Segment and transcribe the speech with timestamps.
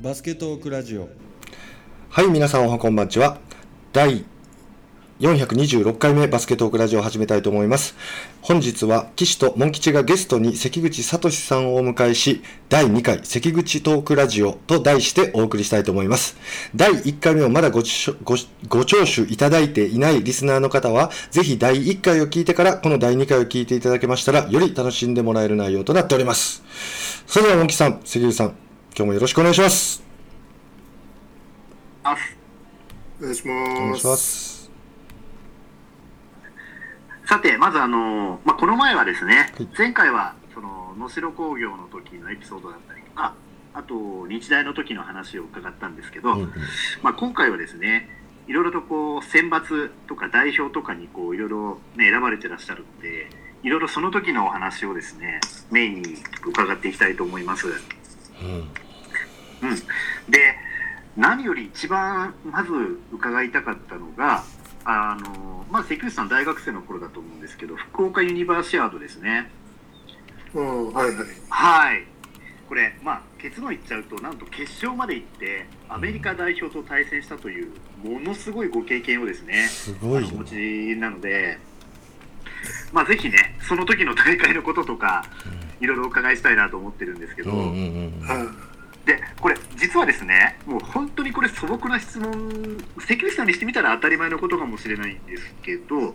[0.00, 1.08] バスケットークラジオ
[2.08, 3.38] はい、皆さんおはこんばんちは。
[3.92, 4.24] 第
[5.18, 7.96] 426回目バスケットークラジオを始めたいと思います。
[8.40, 16.36] 本日は岸とモン吉がゲストに関口聡さんをお迎えし、第2回関口トークラジオと題してお送りしたいと思います。
[16.76, 18.36] 第1回目をまだごちょご
[18.68, 26.62] ご聴取いただいていないリスナーの方は、ぜひ第1回を聞いてからこの第2回を聞いていただけましたら、より楽しんでもらえる内容となっております。
[27.26, 28.54] それではモン吉さん、関口さん、
[28.98, 30.02] 今日もよろしくお願いします。
[32.02, 32.16] あ
[33.20, 33.98] お願いしお願ます。
[33.98, 34.70] いします。
[37.24, 43.36] さて、まずあの、まあ、この前はですね、はい前回はその能代工業の時のエピソードだったりとか、
[43.72, 46.52] あと日大の時の話を伺ったんですけど、うんうん
[47.04, 48.08] まあ、今回はですね、
[48.48, 53.30] いろいろとこう選抜とか代表とかにこういろいろ、ね、選ばれてらっしゃるので、
[53.62, 55.38] いろいろその時のお話をですね、
[55.70, 57.68] メインに伺っていきたいと思います。
[57.68, 58.68] うん
[59.62, 59.74] うん、
[60.30, 60.56] で
[61.16, 62.70] 何より一番まず
[63.12, 64.44] 伺いたかったのが
[64.84, 69.50] あの、まあ、関口さん大学生の頃だと思うんですけど福岡ユニバーシアードですね。
[70.54, 71.16] うん、はいはい。
[71.50, 72.04] はい。
[72.68, 77.72] これ、まあ、結論言っちゃうとなんと決勝まで行ってアメリカ代表と対戦したという
[78.04, 80.28] ものすごいご経験をですねすごいよ。
[80.32, 81.58] お持ちなので、
[82.92, 85.24] まあ、ぜひねその時の大会のこととか
[85.80, 87.50] いろいろお伺いしたいなと思ってるんですけど。
[87.50, 88.67] うんうんうんは
[89.08, 96.14] でこれ実はですねもう本当にこれ素朴な質問関口さんにしてみたら当たり前のことかもしれないんですけど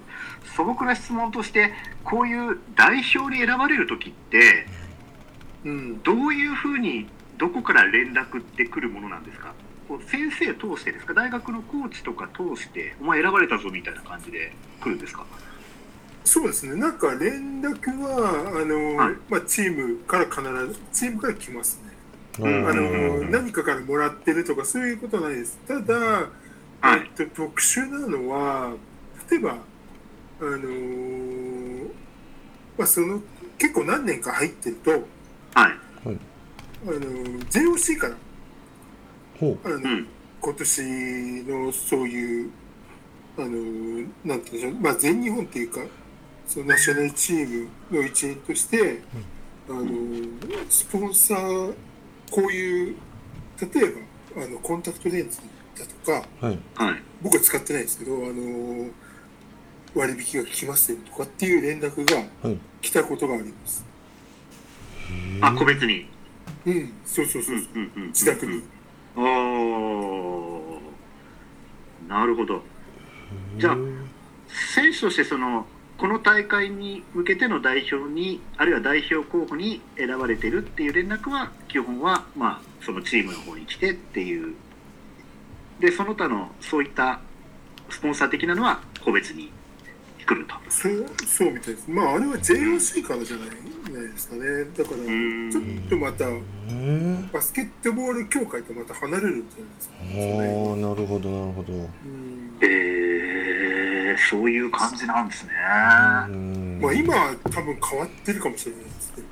[0.56, 4.68] 素朴な質問としてこういう代表に選ばれる時って
[5.66, 5.70] い。
[5.70, 6.04] うん。
[6.04, 9.54] どういうふうにどこから連絡ってくるものなんですか？
[9.88, 11.14] こう先生通してですか？
[11.14, 15.26] 大学のコーチとか通してお前選ばれたぞみたいな感じで来るんですか？
[16.26, 16.76] そうですね。
[16.76, 20.42] なんか連絡は、あの、はいまあ、チームから必
[20.74, 21.82] ず、チームから来ます
[22.40, 25.60] あの、うん何かからもらってるとか、そういうことはないです。
[25.68, 25.96] ただ、
[26.82, 27.12] はい。
[27.20, 28.74] えっと、特殊なのは、
[29.30, 29.56] 例えば、あ
[30.42, 31.88] の
[32.78, 33.22] まあ、その、
[33.58, 35.04] 結構何年か入ってると、はい。
[35.56, 36.10] あ
[36.86, 36.92] の、
[37.50, 38.16] JOC から、
[39.40, 40.08] ほあの、うん。
[40.42, 42.52] 今年のそういう、
[43.38, 43.48] あの、
[44.26, 45.80] なんていうんでしょう、まあ、全日本っていうか、
[46.48, 49.02] そのナショナルチームの一員として、
[49.70, 49.88] あの、
[50.70, 51.74] スポンサー、
[52.34, 52.96] こういう、
[53.62, 53.94] 例え
[54.36, 55.38] ば、あの、コンタクトレンズ
[55.78, 56.60] だとか、うはい。
[56.74, 57.04] はい。
[57.22, 58.90] 僕は使ってないですけど、あの、
[59.94, 62.58] 割引が効きますよとかっていう連絡がはい。
[62.82, 63.86] 来たことがあります。
[65.42, 66.08] あ個別に。
[66.66, 68.64] うん、そうそうそうそう、うんうんうん自宅に。
[69.16, 72.10] おー。
[72.10, 72.64] なるほど。
[73.60, 73.78] じゃあ
[74.74, 75.68] 選手としてその
[75.98, 84.56] この大会に向けての代表にあるいは代表候補に選ばれてるっていう連絡は基本はまあそのチームの方に来てっていう
[85.80, 87.20] でその他のそういった
[87.90, 89.52] スポンサー的なのは個別に
[90.26, 90.56] 来ると。
[90.70, 91.90] そう、そうみたいです。
[91.90, 93.48] まあ、あれは JOC からじゃない
[93.94, 94.42] ないですかね。
[94.76, 96.32] だから、んちょっとまた、う
[96.72, 99.96] んバスケットボール協会とまた離れるんじゃないですか。
[100.16, 103.43] おーなるほどなるほどうんえー、
[104.18, 105.52] そういう感じなんですね。
[106.30, 106.80] うん。
[106.82, 109.28] まあ、今は多分変わってるかもしれないですけど、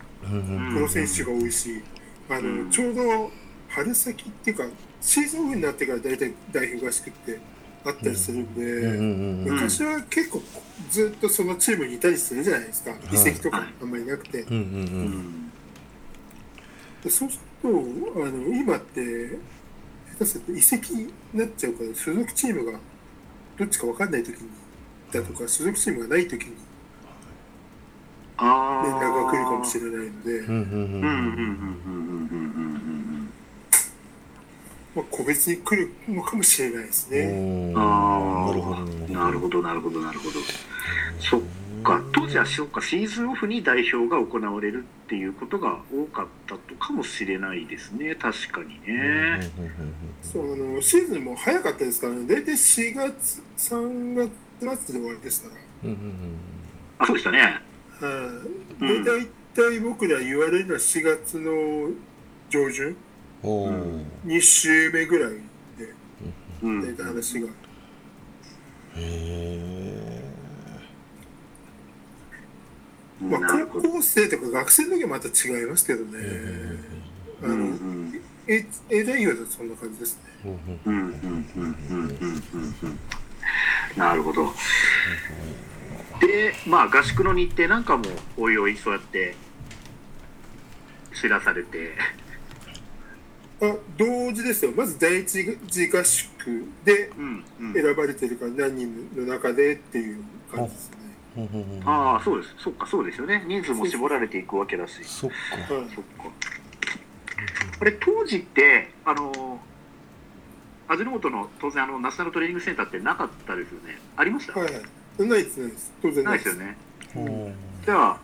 [0.73, 1.81] プロ選手が多いし、
[2.29, 2.69] あの、うん。
[2.69, 3.31] ちょうど
[3.69, 4.65] 春先っていうか、
[5.01, 7.39] シーズンオフになってから大体代表合宿って
[7.83, 10.43] あったりするんで、昔は結構
[10.89, 14.45] ずっとそのチームにいたりするじゃないですか、移籍とかあんまりなくて。
[17.03, 19.39] でそうするとあの今って
[20.11, 22.79] 下手すると移籍になっちゃうから所属チームが
[23.57, 24.49] どっちか分かんない時に
[25.11, 26.55] だとか所属チーがない時に
[28.39, 28.49] 連
[28.95, 30.41] 絡が来るかもしれないので。
[34.93, 37.73] まあ個別に来るのかもしれないですね。
[37.75, 38.81] あなるほど
[39.13, 39.61] なるほど。
[39.61, 40.39] なるほどなるほど。
[41.19, 41.41] そっ
[41.81, 42.03] か。
[42.13, 42.81] 当時はそっか。
[42.81, 48.15] シーズンオフに代表が行われるっていうことが多かったとかもしれないですね。
[48.15, 49.49] 確かにね。
[50.21, 52.27] そうあのシーズンも早かったですからね。
[52.27, 54.50] 大体4月3月。
[54.61, 55.55] プラスで終わりですから。
[55.89, 55.97] うん、
[56.99, 57.59] あそうでしたね。
[57.99, 58.07] う
[58.85, 59.25] ん、で大
[59.55, 61.89] 体僕ら言われるのは4月の
[62.47, 62.95] 上旬、
[63.41, 65.31] おうん、2週目ぐらい
[65.79, 65.91] で、
[66.61, 67.47] 大体話が。
[67.47, 67.51] へ
[68.97, 70.21] え。
[73.19, 76.19] まあ、高校生とか学生の時はまた違いますけどね。
[77.41, 80.21] あの、うん、A だとそんな感じですね。
[80.45, 82.99] うんうんうんうんうんうんうん。
[83.97, 84.53] なるほど。
[86.19, 88.05] でまあ合宿の日程なんかも
[88.37, 89.35] おいおいそうやって
[91.13, 91.97] 知らされて。
[93.63, 94.71] あ同時ですよ。
[94.75, 97.11] まず第一次合宿で
[97.73, 100.97] 選ばれてるから何人の中でっていう感じですね。
[101.37, 102.55] うんうんうんああそうです。
[102.57, 103.43] そっかそうですよね。
[103.47, 105.03] 人数も絞られていくわけだし。
[105.03, 105.73] そっか。
[105.75, 105.85] はい。
[105.93, 106.31] そっか。
[107.81, 109.59] あれ当時ってあの
[110.91, 113.97] 味の素の当然あのナショナルトレーニングセンターってなかったですよね。
[114.17, 115.27] ありました、はいはい。
[115.27, 115.91] ないです、ないです。
[116.01, 116.77] 当然ないいですよね。
[117.15, 117.53] うん
[117.85, 118.19] じゃあ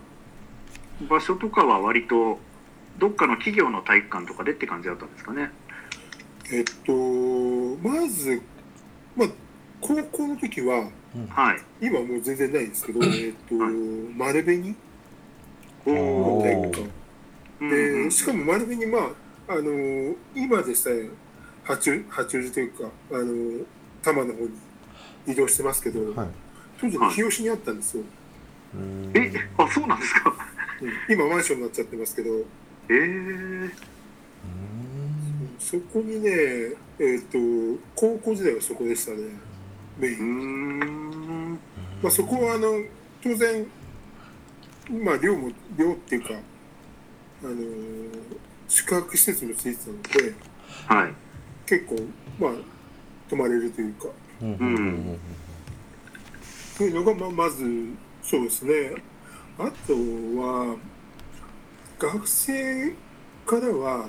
[1.10, 2.40] 場所とかは割と
[2.98, 5.52] どっかの企業の体育館とかでって感じだったんですかね？
[6.52, 6.94] えっと、
[7.88, 8.42] まず、
[9.16, 9.28] まあ、
[9.82, 10.90] 高校の時は、
[11.30, 11.62] はい。
[11.86, 13.74] 今もう全然ないですけど、えっと、はい
[14.16, 14.76] 丸紅
[15.86, 16.82] の体育館。
[16.82, 19.00] うんうんで、しかも丸紅、ま
[19.48, 21.10] あ、あの、今でさえ、
[21.68, 23.66] 八王八王子というか、あの、
[24.02, 24.50] 多摩の方に
[25.28, 26.28] 移動してますけど、はい。
[26.80, 28.04] 当時の日吉にあったんですよ。
[28.76, 30.34] うんえあそうなんですか？
[30.82, 30.92] うん。
[31.14, 32.30] 今マンションになっちゃってますけど、
[32.90, 33.72] ええうん。
[35.60, 36.30] そこにね、
[37.00, 37.38] えっと、
[37.96, 39.18] 高校時代はそこでしたね、
[39.98, 40.80] メイン。
[40.80, 41.54] ん。
[42.02, 42.84] まあ、そこはあの
[43.24, 43.66] 当然、
[45.04, 46.30] まあ、寮も寮っていうか、
[47.44, 47.56] あの
[48.68, 50.36] 宿泊施設もついてたので。
[50.88, 51.14] はい
[51.68, 51.96] 結構
[52.40, 52.52] まあ
[53.30, 54.08] 泊まれるというか。
[54.42, 55.20] うんうんうん
[56.78, 57.66] そういうのがままず
[58.22, 58.94] そうですね。
[59.58, 59.94] あと
[60.40, 60.78] は
[61.98, 62.94] 学生
[63.48, 64.08] からは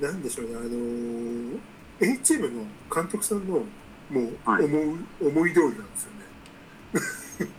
[0.00, 0.54] 何でしょうね。
[0.54, 1.58] あの
[2.00, 2.64] A チームの
[2.94, 3.64] 監督さんの
[4.08, 4.64] もうはい。
[4.64, 7.50] 思う、思い通りなんですよね。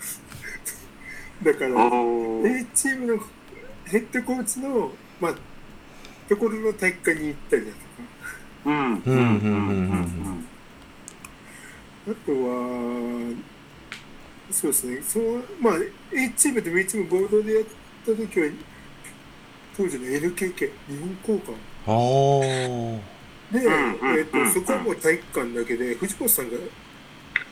[1.51, 3.23] だから A チームの
[3.83, 5.35] ヘッドコーチの、まあ、
[6.29, 7.84] ところの体育館に行ったりだとか、
[8.65, 10.47] うんうんうんうん
[12.07, 13.33] あとは、
[14.51, 15.73] そうですね、そのまあ、
[16.13, 17.63] A チームと B チーム合同でやっ
[18.05, 18.47] た時は、
[19.75, 21.53] 当時の NKK、日本交換
[21.87, 21.89] あ
[23.51, 26.57] で、うんうんえっとそこはもう体育館だけで、藤本さんが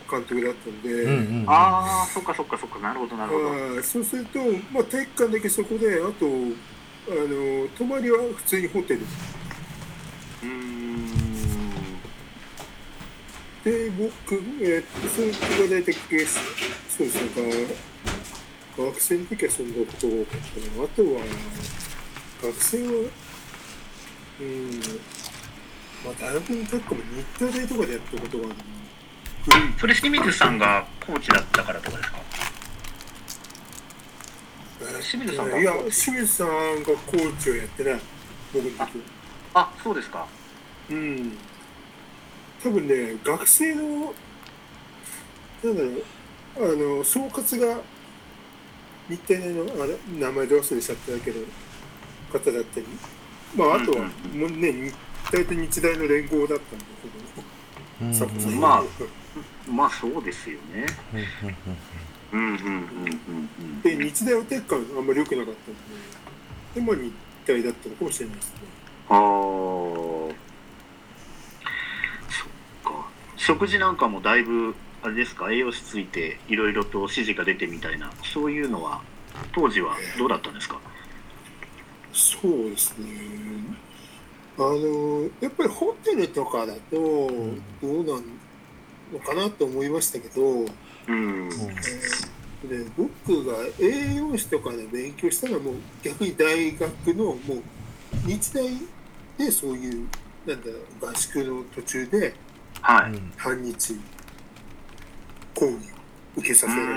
[0.09, 4.39] 監督だったんで、うんうんうんああそっかそっかそっかなるほどなるほどそうすると、
[4.71, 9.01] まあ、体育館だけそこで、あと、あの泊まりは普通にホテル。
[10.43, 10.82] うん
[13.63, 17.29] で、僕、えー、とそれが大体、そうですね、
[18.77, 20.83] が学生の時はそんなことが多かったな。
[20.83, 21.21] あとは、
[22.41, 22.91] 学生は、
[24.41, 24.81] うん、
[26.03, 28.55] まあ、大学の時も日体大とかでやったことがある
[29.79, 32.17] それ清水さんがコーチだったからとかですか？
[35.01, 35.59] 清水さんが？
[35.61, 37.99] いや、清水さんがコーチをやってない、
[38.53, 38.87] 僕の時は。
[39.53, 40.27] あそうですか
[40.89, 41.37] うん。
[42.63, 44.13] 多分ね、学生の、
[45.63, 46.03] なんだろう、
[46.73, 47.81] あの、総括が、
[49.09, 51.39] 日体大の、あれ、名前ど忘れしちゃったけど、
[52.31, 52.85] 方だったり、
[53.55, 54.93] まあ、あとは、うんもうね、日
[55.31, 56.85] 体と日大の連合だったんだ
[58.01, 58.83] うんうんけど、サポさんまあ
[59.69, 60.85] まあそうですよね。
[62.33, 62.55] うんうんうん。
[62.55, 65.81] うんうんうんで、日大は体育館あんまり良くなかったんで、
[66.75, 67.11] で、まあ、日
[67.45, 68.59] 体だったのかもしれないですね。
[69.09, 70.31] ああそ
[72.89, 73.11] っか
[73.45, 75.51] 食事なんかもだいぶあれですか？
[75.51, 78.09] 栄養士ついていろいろと指示が出てみたいな。
[78.23, 79.01] そういうのは
[79.53, 80.79] 当時はどうだったんですか？
[82.13, 83.07] そうですね。
[84.57, 87.27] あの、やっぱりホテルとかだと、ど
[87.81, 88.23] うなん
[89.11, 90.67] のかなと思いましたけど、うん。
[91.07, 91.49] うん
[92.63, 97.63] で僕が栄養士とかで勉強したのはもう逆に大学のもう
[98.25, 98.63] 日大
[99.37, 100.07] でそういう
[100.47, 102.33] なんだろう合宿の途中で
[102.83, 103.11] はい。
[103.11, 103.99] うん半日
[105.55, 105.79] 講義を
[106.37, 106.93] 受けさせられる。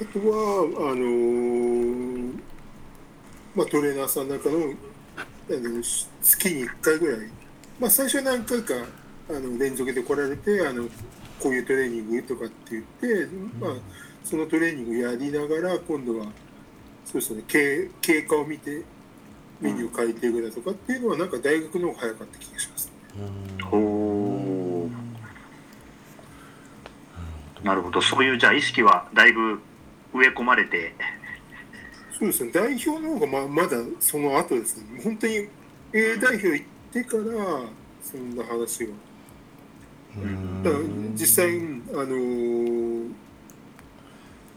[0.00, 2.42] あとはあのー
[3.54, 4.58] まあ、トレーナーさんなんかの
[5.16, 7.28] あのし月に1回ぐらい、
[7.78, 8.74] まあ、最初は何回か
[9.28, 10.84] あの連続で来られてあの
[11.38, 13.28] こういうトレーニングとかって言って、
[13.60, 13.70] まあ、
[14.24, 16.26] そのトレーニングやりながら今度は
[17.04, 18.82] そうですね経経過を見て
[19.62, 22.92] メニューを変えていくだとかっていうのはなんか大学の方が早かった気がします。
[23.62, 24.88] ほ
[27.62, 27.66] う。
[27.66, 28.02] なるほど。
[28.02, 29.60] そういうじゃあ意識はだいぶ
[30.12, 30.94] 植え込まれて。
[32.18, 35.48] そうですね、代表の方がままだその後ですね、本当に
[35.92, 37.22] A 代表行ってから、
[38.02, 38.92] そんな話が。
[40.16, 40.62] うん。
[40.62, 43.10] だから実際、うんあのー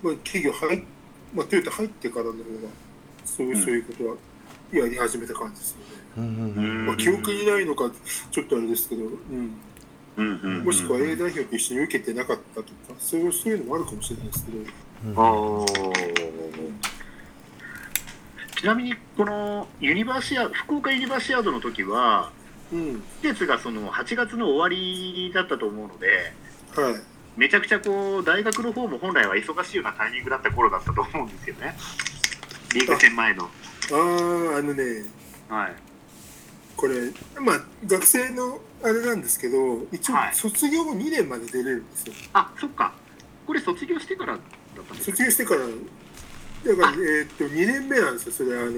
[0.04, 0.84] まあ、企業入っ、
[1.34, 2.44] まあ、トヨタ入ってからの方が、
[3.24, 4.16] そういうそういうことは
[4.72, 6.86] やり始めた感じですよね。
[6.86, 7.92] まあ、記憶にないのか、
[8.32, 9.04] ちょっとあれですけど、
[10.18, 12.70] うん、もしくは A 代表と一緒に受けてなかったとか、
[13.00, 14.58] そういうそういうのもあるかもしれないですけど、
[15.16, 16.96] あー。
[18.56, 22.32] ちなみにこのユニバーシア福岡ユニバーシアードの時は
[22.72, 23.02] うん。
[23.22, 26.34] 季節がその8月の終わりだったと思うので
[26.76, 26.96] はい。
[27.38, 31.76] めちゃくちゃこう大学の方も本来は忙しいようなタイミングだった頃だったと思うんですよね。
[32.74, 33.50] リーグ戦前の
[33.92, 33.96] あ
[34.56, 34.84] ああのね
[35.50, 35.76] はい。
[36.76, 36.96] これ
[37.40, 40.36] まあ学生のあれなんですけど一応はい。
[40.36, 42.94] 卒業後2年まで出れるんですよ、あそっか。
[43.46, 44.42] これ卒業してからだっ
[44.76, 45.62] たんですか卒業してから。
[45.62, 48.72] だからえーっと2年目なんですよそれあの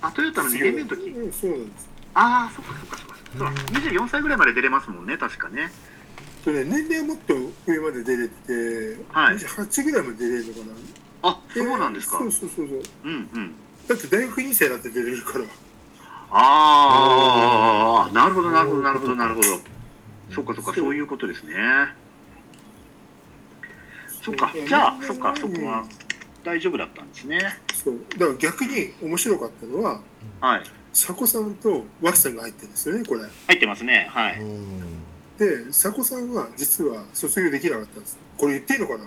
[0.00, 1.10] あトヨタの2年目の時？
[1.10, 1.88] うんそうなんです。
[2.14, 5.70] ああそっかそっかそっかそうだ24歳ぐらいまで出れますもんね確かね。
[6.42, 7.34] それ年齢はもっと
[7.66, 9.36] 上まで出れてて、はい。
[9.36, 10.64] 28ぐらいまで出れるのかな。
[11.30, 12.18] あそうなんですか。
[12.18, 12.82] そうそうそうそう。
[13.04, 13.54] うんうん
[13.90, 15.44] だって大学2世だって出れるから。
[16.30, 19.48] ああなるほどなるほどなるほどなるほど。
[20.32, 20.94] そっかそっかそう。
[20.94, 21.54] いうことですね。
[24.22, 25.84] そっかじゃあそっかそこは
[26.44, 27.40] 大丈夫だったんですね。
[27.74, 27.98] そう。
[28.16, 30.00] だから逆に面白かったのは
[30.40, 30.62] はい。
[30.92, 33.22] 佐古さんと脇さんが入ってるんですよねこれ。
[33.48, 34.06] 入ってますね。
[34.12, 35.02] はういん。
[35.36, 38.16] で佐古さんは実は卒業できなかったんです。
[38.38, 38.98] これ言っていいのか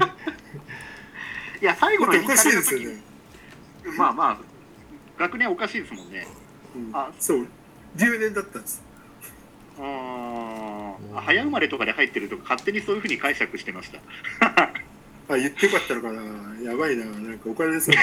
[0.00, 0.31] な？
[1.62, 3.00] いや最後のだっておかしいですよね、
[3.96, 4.38] まあまあ
[5.18, 6.26] 学年おかしいですもんね。
[6.74, 6.90] うん。
[6.92, 7.46] あそう。
[7.94, 8.82] 留年だったんです。
[9.78, 10.94] うーん。
[11.14, 14.00] 早生まれとかで入ってるとか勝手にそういうふうに解釈してました。
[15.28, 16.22] あ言ってよかったのかな。
[16.62, 17.04] やばいな。
[17.04, 17.96] なんかお金ですよ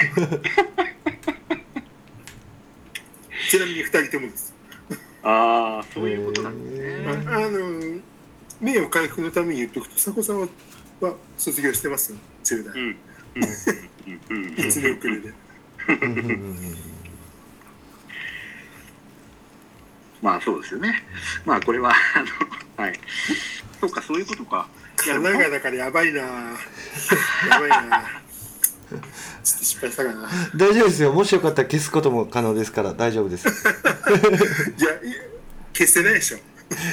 [3.50, 4.54] ちなみに2人ともです。
[5.22, 8.00] ああそういうことなんですへねああの
[8.58, 10.48] 名誉回復のために言っとくと佐古さんは
[11.00, 12.18] は卒業してますよ。
[12.44, 12.82] 10代。
[12.82, 12.96] うん
[13.36, 15.32] うんうんうん1年遅れで
[20.22, 21.02] まあそうですよね。
[21.46, 23.00] まあこれは、あの、はい。
[23.80, 24.68] そうか、そういうことか。
[25.06, 26.26] いや神奈川だからやばいなや
[27.58, 28.02] ばいな
[28.90, 34.88] ちょっと失敗したかな大丈夫ですよもしよかったら消すことも可能ですから大丈夫ですいや
[35.72, 36.38] 消せないでしょ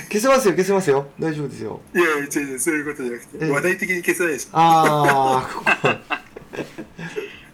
[0.10, 6.17] 消せますよ消せますよ大丈夫ですよいや違う違うそういうことじゃなくて話題的に消せないでしょああここ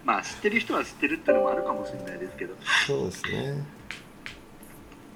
[0.06, 2.56] まあ知ってる人は知ってるってのもあるかもしれないですけど、
[2.88, 3.66] そうですね。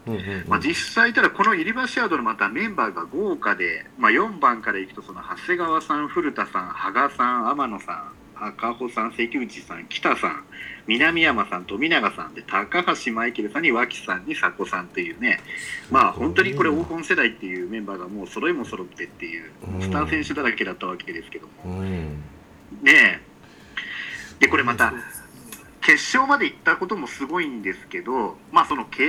[0.07, 0.45] うんうんうん。
[0.47, 10.43] まあ実際ただこのユニバーシアードのまたメンバーが豪華で、まあ4番からいくとその長谷川さん、古田さん、羽賀さん、天野さん、赤穂さん、関口さん、北さん、
[10.85, 15.39] 南山さん、富永さんで、高橋マイケルさんに脇さんに佐古さんというね、
[15.91, 19.51] まあ本当にこれ黄金世代っていうメンバーがもう揃いも揃ってっていう、
[19.81, 22.23] スター選手だらけだったわけですけども、うん
[22.81, 23.21] ね。
[23.23, 23.26] え。
[24.39, 24.93] で、これまた、
[25.81, 29.07] 決勝まで行ったこともすごいんですけど、まあその決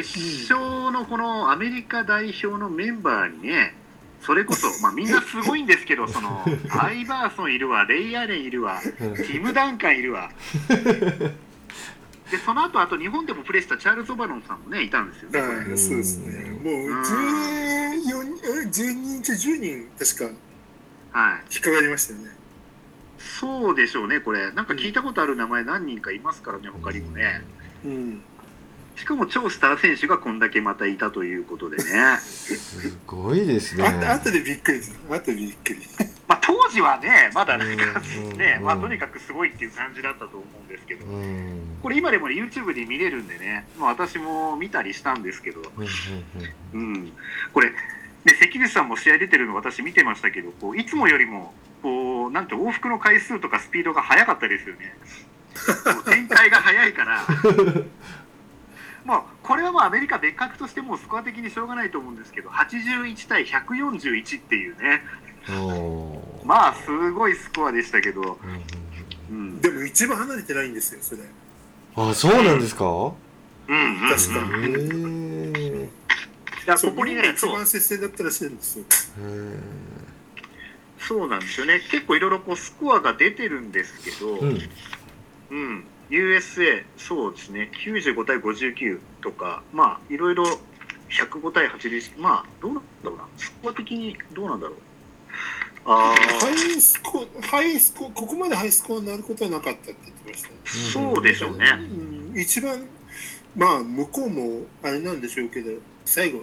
[0.52, 3.75] 勝のこのアメリカ代表のメンバーにね、
[4.20, 10.30] それこそ、まあみんなすごいんですけど、 その、アイバーソンいるわ、レイ・アレンいるわ、ティム・ダンカンいるわ。
[12.30, 15.40] で、その後、あと日本でもプレーしたチャールズ・オバロンさんもね、いたんですよね。
[15.40, 21.42] はいそうですねもううん14え12人中10人確かはい。
[21.50, 22.38] 引っかかりましたよね
[23.18, 24.52] そうでしょうね、これ。
[24.52, 27.42] なんか聞いたことある名前何人かいますからね、他にもね。
[27.84, 28.22] うん。
[28.98, 31.84] しかも超スター選手がこんだけまたいたということでね。
[32.20, 33.84] すごいですね。
[33.84, 34.78] ああとでびっくり。
[34.78, 35.80] ですあとでびっくり。
[36.26, 37.84] まあ当時はね、まだなんか
[38.32, 38.64] うんねう、ん。
[38.64, 41.78] まあとにかくすごいっていう感じだったと思うんですけど、うん。
[41.80, 45.87] これ今でも YouTube で見れるんでね、まあ私も見たりしたんですけど、うん
[46.75, 46.94] うん。
[46.94, 47.12] うん、
[47.52, 47.72] これ、
[48.28, 54.94] ね、関口さんも試合出てるの私見てましたけど、こういつもよりも、こう、なんて往復の回数とかスピードが速かったですよね。
[56.06, 57.26] 展開が速いから、
[59.04, 65.02] まあ、これはもうアメリカ別格としてもうスコア的にしょうがないと思うんですけど、81対141っていうね、
[66.44, 68.62] まあ、すごいスコアでしたけど、うんうん
[69.30, 69.61] うん。
[69.61, 71.23] でも一番離れてないんですよそれ。
[71.23, 71.28] うん
[72.11, 72.85] あそうなんですか？
[72.85, 73.14] うん、
[73.68, 74.11] うん。
[74.11, 75.67] 確かへ
[76.62, 78.85] えいや、そうここにね、一番、接戦だったらしいんですよ。
[79.21, 79.61] へ
[80.99, 81.81] そうなんですよね。
[81.91, 84.59] 結構いろいろこうスコアが出てるんですけど、えうん。
[85.50, 90.45] うん、USA、そうですね、95対59とか、まあ、いろいろ
[91.11, 94.77] 105対81、まあ、どうなんだろうな、スコア的にどうなんだろう。
[95.91, 101.65] あハイスコアハイスコアここまでハイスコアになることはなかったって言ってましたあ、そうでしょうね。
[102.33, 102.38] うん。
[102.38, 102.87] 一番
[103.57, 105.71] まあ向こうもあれなんでしょうけど
[106.09, 106.41] 最後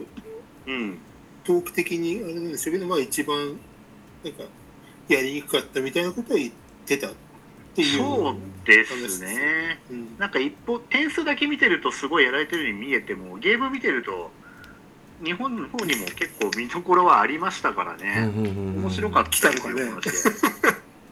[0.67, 0.97] うん、
[1.43, 3.59] トーク的にあれなんでしょうけどまあ一番
[4.23, 4.43] なんか
[5.07, 6.53] やりにくかったみたいなことは言っ
[6.85, 7.11] てたっ
[7.75, 8.31] ていうそ
[8.95, 9.79] うですね。
[9.91, 14.31] うんなんか一方、点数だけ見てるとすごいやられてるように見えても、ゲーム見てると、
[15.23, 18.31] 日本の方にも結構見どころはありましたからね。
[18.33, 19.57] 面白かったで
[20.11, 20.41] す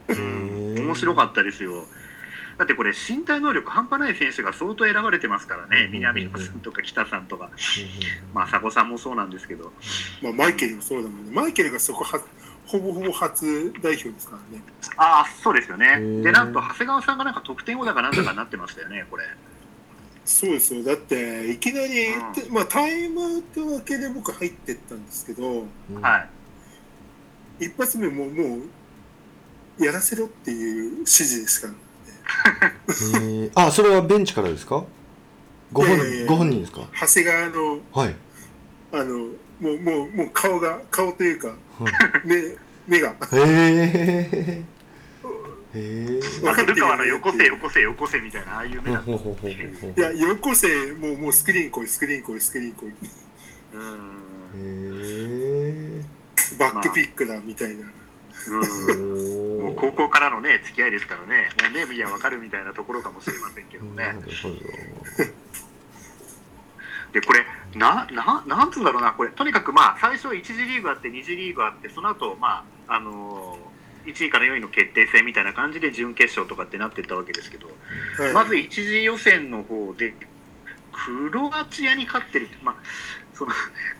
[0.08, 1.86] 面白かったですよ。
[2.58, 7.50] だってこれ身体能力半端ない選手が相当選ばれてますからね、うん南野さんとか北さんとか、
[8.32, 9.72] まあ、佐古さんもそうなんですけど、
[10.22, 11.30] まあ、マイケルもそうだもんね。
[11.32, 12.20] マイケルがそこは、
[12.66, 14.64] ほぼほぼ初代表ですからね。
[14.96, 16.22] ああ、そうですよねー。
[16.22, 19.24] で、なんと長谷川さんがなんか得点王だかなんだかになってましたよね、これ。
[20.24, 20.82] そうですよ。
[20.82, 25.66] だって、いきなり、うまあ、タイムアウト明けで僕入ってったんですけど、
[26.00, 26.18] は
[27.60, 27.66] い。
[27.66, 28.58] 一発目もも
[29.78, 31.74] う、やらせろっていう指示ですから。
[32.44, 32.90] え
[33.48, 34.84] ーあ、それはベンチからですか？
[35.72, 36.82] ご本ご本人ですか？
[37.00, 38.14] 長谷川の、はい。
[38.92, 39.28] あの、も
[39.60, 41.56] う、もう、もう顔が、顔というか、はい
[42.28, 42.42] 目、
[42.86, 43.10] 目が。
[43.10, 44.62] へえ。
[45.74, 46.46] へえ。
[46.46, 52.92] わか古川のよこせよこせよこせみたいな、ああいう目だほうほうほうほうほういや、よこせ、もう、もうスクリーン来い、スクリーン来い、スクリーン来い。
[53.74, 53.90] うん。
[54.56, 56.04] へえ。
[56.58, 57.86] バックピックだ、みたいな。
[58.46, 58.56] う
[58.94, 59.33] ん
[59.64, 64.20] もう高校からのね、付き合いですからね、もう目見りゃわかるみたいなところかもしれませんけどなね。
[67.12, 77.68] で、これ、な、な、なんつうんだろうな、これ、とにかくまあ、最初1次リーグあって、2次リーグあって、その後、まあ、あのー、1位から4位の決定戦みたいな感じで準決勝とかってなってったわけですけど、
[78.18, 78.32] はい。
[78.34, 80.12] まず1次予選の方で、
[80.92, 82.76] クロアチアに勝ってるまあ、
[83.34, 83.52] その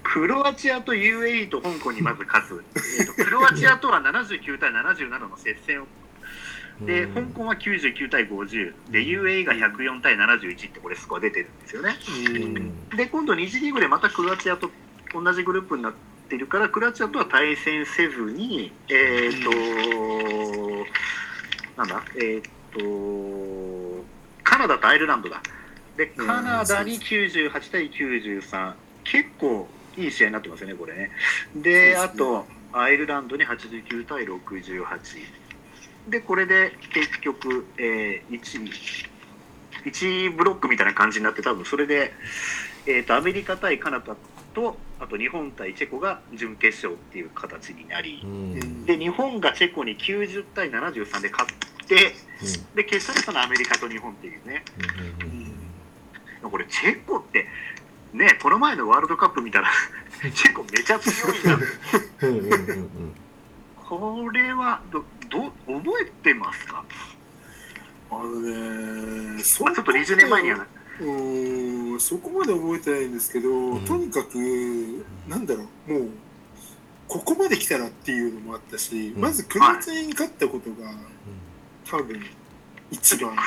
[0.03, 2.65] クロアチアと UAE と香港にまず勝つ、
[2.99, 5.87] えーとクロアチアとは79対77の接戦を、
[6.83, 11.97] で香港は99対50、で UAE が104対71って、これ、スコア出てるんですよね。
[12.29, 12.97] うん。
[12.97, 14.71] で、今度、2次リーグでまたクロアチアと
[15.13, 15.93] 同じグループになっ
[16.29, 19.51] てるから、クロアチアとは対戦せずに、えっ、と、
[21.77, 24.05] なんだ、えっ、と、
[24.43, 25.41] カナダとアイルランドだ。
[25.97, 26.27] で、うん。
[26.27, 28.75] カナダに98対93、
[29.05, 31.11] 結構いい試合になってますよね、これね。
[31.55, 34.85] で、ですねあと、アイルランドに89対68。
[36.09, 38.73] で、これで結局、えー、1、
[39.85, 42.13] 1ブロックみたいな感じになって、多分それで、
[42.87, 44.17] えー、とアメリカ対カナダ
[44.55, 48.85] と、あと日本対チェコが準決勝っていう形になりう、ん。
[48.85, 52.15] で日本がチェコに90対73で勝って、
[52.75, 54.65] で決勝でそのアメリカと日本っていうね、
[56.51, 57.47] これ、チェコって、
[58.15, 59.69] ね、この前のワールドカップ見たら、
[60.33, 61.59] チェコめちゃ強いな、
[63.77, 66.85] これはどど覚えてますか、
[68.11, 70.67] あのね、そまあ、ちょっと20年前にはな。
[71.01, 73.85] うーんそこまで覚えてないんですけど、うん。
[73.85, 76.09] とにかくなんだろうもう
[77.09, 79.21] ここまで来たらっていうのもあったし、うん。
[79.21, 80.93] まずクロアチアに勝ったことが
[81.91, 82.25] 多分
[82.91, 83.43] 一番、だ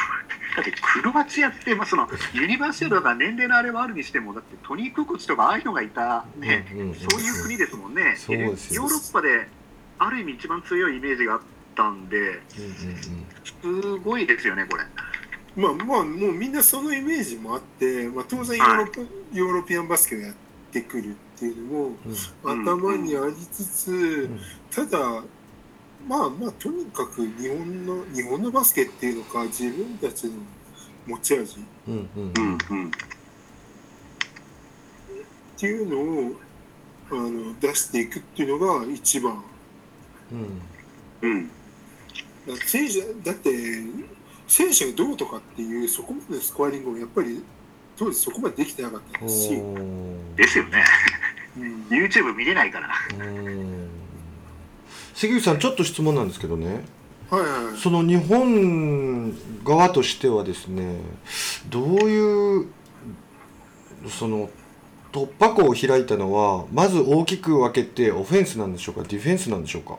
[0.62, 6.96] ってクロアチアって、まあ、そのユニバーシアルとか年齢のあれはあるにしても、だってトニー・クコチとかああいうのがいた、ねうんうんうん。
[6.96, 8.84] そういう国ですもんね、そうですよ。
[8.84, 9.48] ヨーロッパで
[10.00, 11.42] ある意味一番強いイメージがあっ
[11.76, 12.42] たんで、うん
[13.62, 14.84] すごいですよね、これ。
[15.56, 19.02] まあまあもうみんなそのイメージもあって、まあ、当然ヨーロッパ、
[19.34, 20.36] ヨーロピアンバスケをやっ
[20.72, 21.92] てくるっていうのも
[22.44, 22.64] うん。
[22.64, 24.40] 頭にありつつ、ん。
[24.72, 25.24] ただ
[26.08, 30.34] まあまあとにかく日本の日本のバスケっていうのか自分たちの
[31.06, 31.58] 持ち味。
[31.88, 32.92] うんうんうん
[35.58, 36.36] っていうのを
[37.10, 39.44] あの出していくっていうのが一番。
[40.32, 40.62] うん。
[41.30, 41.48] うん
[42.48, 43.50] だって選手だって
[44.48, 47.44] 選手がどうとかっていうそこまでのスコアリングをやっぱり
[47.98, 50.36] 当時そこまでできてなかったおですし、ー。
[50.36, 50.86] ですよね、
[51.58, 52.90] うん、YouTube 見れないから。
[53.20, 53.87] うん
[55.18, 56.86] 関口さんちょっと質問なんですけどね。
[57.32, 57.78] はいはいはい。
[57.78, 60.98] その日本側としてはですね
[61.70, 62.68] どういう
[64.08, 64.48] その
[65.12, 69.98] 突破口を開いたのはまず大きく分けてオフェンスなんでしょうかディフェンスなんでしょうか？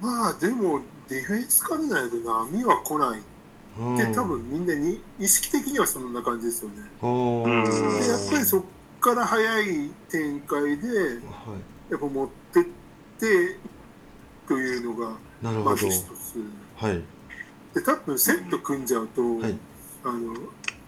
[0.00, 3.20] まあでもディフェンスからないと波は来ない。
[3.80, 3.96] うん。
[3.96, 6.76] って多分みんなに意識的にはそんな感じですよね。
[6.76, 6.78] で
[8.08, 8.62] やっぱりそっ
[9.00, 10.86] から早い展開で
[11.26, 11.56] は
[11.90, 12.64] やっぱ持ってっ
[13.18, 13.58] て
[14.46, 16.08] というのがい、なるほどまず一つ。
[16.76, 17.02] はい
[17.74, 19.58] で多分セット組んじゃうと、はい
[20.04, 20.32] あの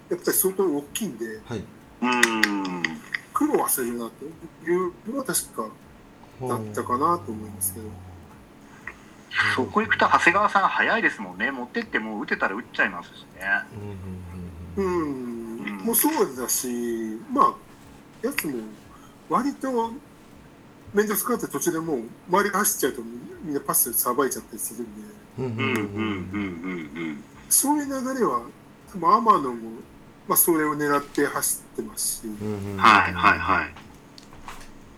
[0.08, 1.64] やっぱり相当大きいんではい
[2.02, 2.82] うん
[3.34, 4.24] 苦労はするなと
[4.70, 5.68] いうのは確か
[6.48, 7.86] だったかなと思いますけど。
[9.54, 11.50] そこ行くと長谷川さん早いですもんね。
[11.50, 13.46] 持ってってもう打てたら打っちゃいますしね。
[14.76, 16.68] うんうんうんうんうん、もうそうだし、
[17.32, 18.54] まあ、やつも
[19.28, 19.92] 割と
[20.92, 23.02] 面倒くさくなって途中でもう周りが走っちゃうと
[23.42, 25.02] みんなパスさばいちゃったりするんで、
[25.38, 28.42] うんうんうんうんうんうんそういう流れは、
[28.92, 29.70] 多分天野も、
[30.28, 32.78] まあ、それを狙って走ってますし、うんうんうん。
[32.78, 33.74] はいはいはい。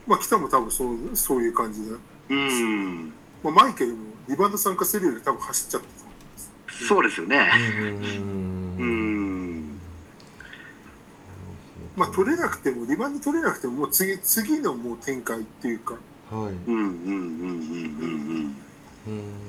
[0.06, 1.96] まあ、北も多分そうそういう感じで、
[2.28, 3.12] うん。
[3.42, 7.50] まあ、マイケルもリバウンド参加するより多分走っちゃったと思うんでそうですよね。
[8.78, 9.21] うん。
[11.96, 15.94] まあ取れなくてもリバウンド取れなくてももう次次のもう展開っていうか
[16.30, 18.56] はいうんうんうんうんうん
[19.06, 19.42] うん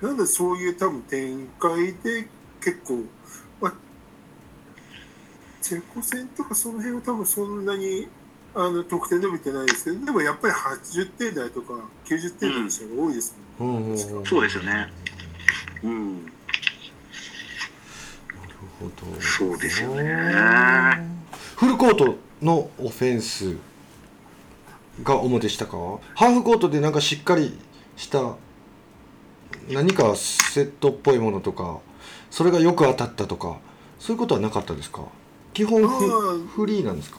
[0.00, 2.28] なんでそういう多分展開で
[2.60, 3.04] 結構
[3.60, 3.72] まあ
[5.60, 8.08] チェコ戦とかその辺は多分そんなに
[8.54, 11.74] あの得点伸びてないですけどでもやっぱり80点台とか
[12.06, 14.88] 90点台の人が多いですもん、うんうんうんそうですよね
[15.82, 15.90] うん。
[15.90, 16.22] うん。
[16.24, 16.32] なる
[18.78, 21.19] ほどそうですよね。
[21.60, 23.58] フルコートのオフェンス
[25.02, 25.76] が主でしたか？
[26.14, 27.52] ハーフコートでなんかしっかり
[27.98, 28.36] した
[29.68, 31.80] 何かセットっぽいものとか
[32.30, 33.58] それがよく当たったとか
[33.98, 35.04] そういうことはなかったですか？
[35.52, 37.18] 基本あフーフリーなんですか？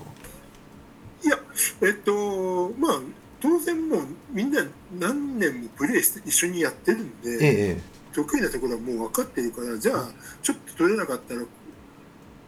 [1.24, 1.38] いや
[1.84, 3.00] えっとまあ
[3.40, 4.02] 当然もう
[4.32, 4.66] みんな
[5.00, 7.82] 何年もプレーして一緒にやってるんで、ええ。
[8.12, 10.10] 得意なところはもう分かってるからじゃあ
[10.42, 11.42] ちょっと取れなかったら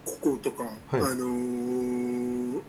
[0.05, 1.01] こことか、はい。
[1.01, 2.61] あのー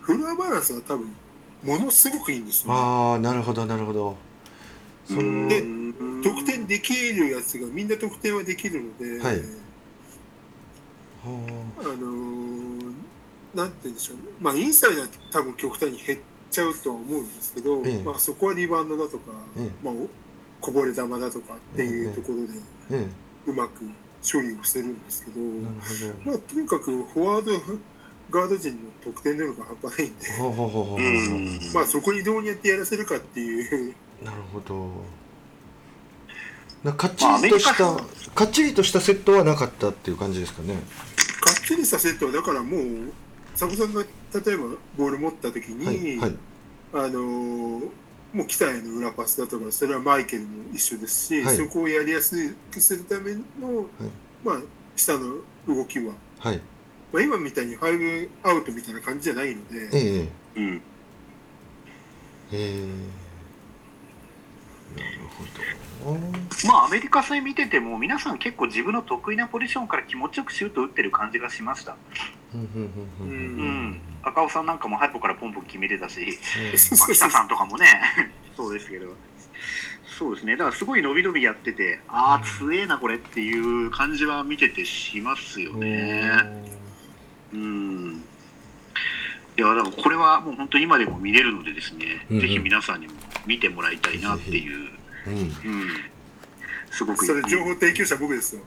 [0.00, 1.14] フロアバランスが多分
[1.62, 4.16] ものすごくいいんですよ、ね、ああなるほどなるほど。
[5.06, 5.62] そので
[6.22, 9.36] 得点できるやつがみんな得点はできるので、はい。
[9.38, 9.42] は
[11.80, 12.94] あのー
[13.54, 14.22] なんて言うんでしょうね。
[14.40, 16.18] まあインサイドは多分極端に減っ
[16.50, 18.02] ちゃうとは思うんですけど、ええ。
[18.02, 19.70] まあ、そこはリバウンドだとか、ええ。
[19.84, 20.08] まあ、お
[20.60, 23.06] こぼれ球だとかっていうところで
[23.46, 23.84] うまく
[24.22, 25.74] 処理をしてるんですけど、えなる
[26.24, 26.30] ほど。
[26.30, 27.52] まあ、とにかくフォワード
[28.30, 31.02] ガード陣の得点能力が半端ないんで、ほうほうほうほうほうう。
[31.02, 31.60] ん。
[31.72, 33.94] まあ、そこにどうやってやらせるかっていう。
[34.22, 34.88] なるほど。
[36.84, 40.74] なかっちりとした、まあアメリかっちりとしたセットはなかったっていう感じですかね。
[41.40, 43.12] かっちりしたセットはだからもう
[43.52, 44.64] 佐古さんが例えば
[44.96, 46.36] ボール持った時に、はいはい。
[46.92, 47.88] あのー
[48.32, 51.56] もう北への裏パスだとかそれはマイケルも一緒ですし、はい。
[51.56, 53.86] そこをやりやすくするための、
[54.44, 54.60] まあ、
[54.94, 56.60] 下の動きは、はい。
[57.12, 59.88] まあ、今みたいにファイブアウトみたいな感じじゃないので。
[59.92, 60.82] ええうん。
[62.52, 62.88] え
[66.66, 71.96] まあアメリカ戦見てても皆さん結構自分の得意なポジションから気持ちよくシュート打ってる感じがしました。
[72.54, 74.00] うんうんうんうんううんん。
[74.22, 76.20] 赤尾さんなんかもハイポからポンポン決めてたし、
[76.58, 77.86] えまあ、北さんとかもね、
[78.56, 79.14] そうですけど。
[80.18, 80.52] そうですね。
[80.56, 86.70] だからすごい伸び伸びやってて、ああ、強えなこれっていう感じは見ててしますよえね。
[87.54, 88.24] うん。
[89.56, 93.14] いや、だからこれはもう本当に今でも見れるのでですね、うんうんぜひ皆さんにも
[93.46, 94.90] 見てもらいたいなっていう、
[95.26, 95.52] うんうん。
[96.90, 98.62] すごくそれ情報提供者僕ですよ。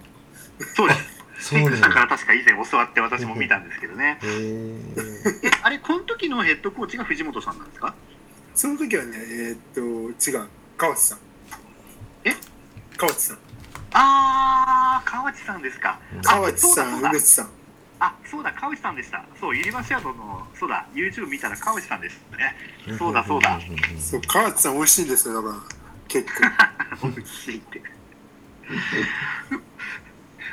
[0.76, 1.14] そうです。
[1.50, 4.18] そうなんピンクさんからだ確か以前教わって私も見たんですけどね。
[4.24, 4.80] え
[5.44, 7.94] え、あれ、この時のヘッドコーチが藤本さんなんですか？
[8.56, 9.82] その時はね、えーっと、
[10.32, 11.20] 違う、川内さん。
[12.24, 12.36] え？
[12.96, 13.38] 川内さん。
[13.92, 16.00] あー、川内さんですか。
[16.24, 17.50] 川内さ、んだ梅津さん。
[18.06, 19.24] あ、そうだ、川内さんでした。
[19.40, 22.56] そう、ユニバーシアードの、そうだ、YouTube 見たら川内さんですね。
[22.98, 23.58] そうだそうだ
[24.00, 25.62] そう、川内さん美味しいんですよ、だから。
[26.10, 26.30] 結
[27.00, 27.08] 構。
[27.16, 27.82] 美味しいって。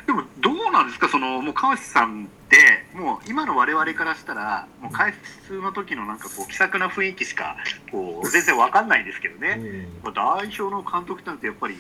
[0.07, 5.13] でも、どうなんですか、その、もう川内さんって、もう今の我々からしたら、もう開
[5.49, 7.57] 出の時のなんかこう、気さくな雰囲気しか、
[7.91, 9.57] こう、全然わかんないんですけどね。
[10.05, 11.77] まあ代表の監督なんてやっぱり、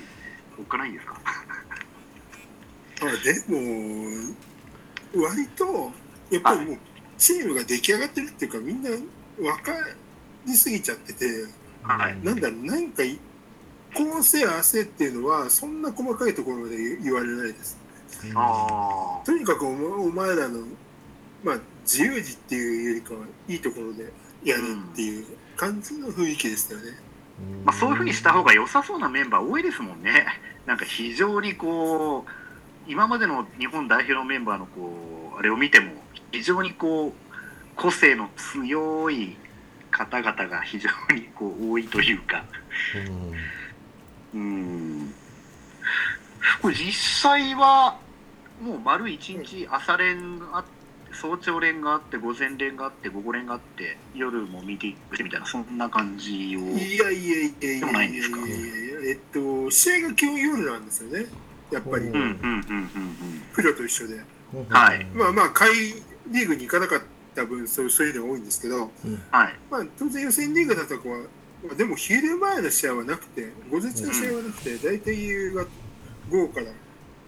[0.58, 1.14] おっかないんですか？
[3.02, 4.34] まあ、でも、
[5.14, 5.92] 割と、
[6.30, 6.78] やっぱりもう、
[7.18, 9.72] チームが出来上がってるっていうか、みんな分か
[10.46, 11.26] りすぎちゃってて、
[11.82, 12.24] はい。
[12.24, 13.02] なんだろう、なんか、
[13.94, 17.78] こうせああせっていうのは、そんな細かいところまで言われないです。
[18.34, 20.60] あとにかくお前お前らの、
[21.42, 24.12] まあ、自由時っていうよりかはいいところで
[24.44, 25.24] やるっていう
[25.56, 26.86] 感じの雰囲気でしたよね。
[27.64, 30.26] まあ、そういうふうにした方が良さそうなメンバー多いですもんね。
[30.66, 32.30] なんか非常にこう、
[32.90, 35.92] 今までの日本代表のメンバーのこう、あれを見ても、
[36.32, 37.12] 非常にこう、
[37.76, 39.36] 個性の強い
[39.92, 42.44] 方々が非常にこう多いというか、
[44.34, 45.14] うん。
[46.60, 47.96] これ実際は、
[48.60, 50.80] もう丸一日朝練があって、
[51.12, 56.60] 早朝練があって、午前練があって、午後練があって、夜もミーティングしてみたいな、そんな感じを。
[56.60, 61.26] いやいやいやいでもやないんですかいやいやえっと、試合が基本夜なんですよね。
[61.70, 64.20] やっぱりう、うんうんうんうんプロと一緒で。
[64.68, 65.70] はいまあまあ、下位
[66.28, 67.00] リーグに行かなかっ
[67.34, 69.22] た分、そうそういうのが多いんですけど、うん。
[69.30, 69.56] はい。
[69.70, 71.18] まあ、当然予選リーグだとかは、
[71.64, 75.66] まあでも昼前の試合はなくて、午前中の試合はなくて、大体夕方
[76.30, 76.66] 午後から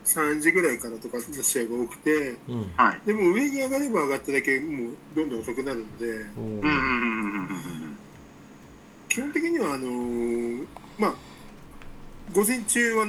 [0.05, 3.01] 3時ぐらいからとかの試合が多くて、うんはい。
[3.07, 7.99] でも上に上がれば上がっただけ、もうどんどん遅くなるので、うんうんうんうんうん
[9.09, 10.67] 基本的には、あのー
[10.99, 11.15] まあ、
[12.33, 13.07] 午前中は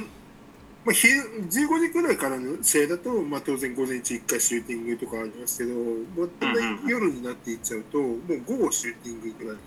[0.84, 1.48] まあ、昼15
[1.80, 9.62] 時くらいからの試合だと、まあ、当然午前中1回シューティングとかありますけど、もうだんだん夜になっていっちゃうと、もう午後シューティングぐらいで。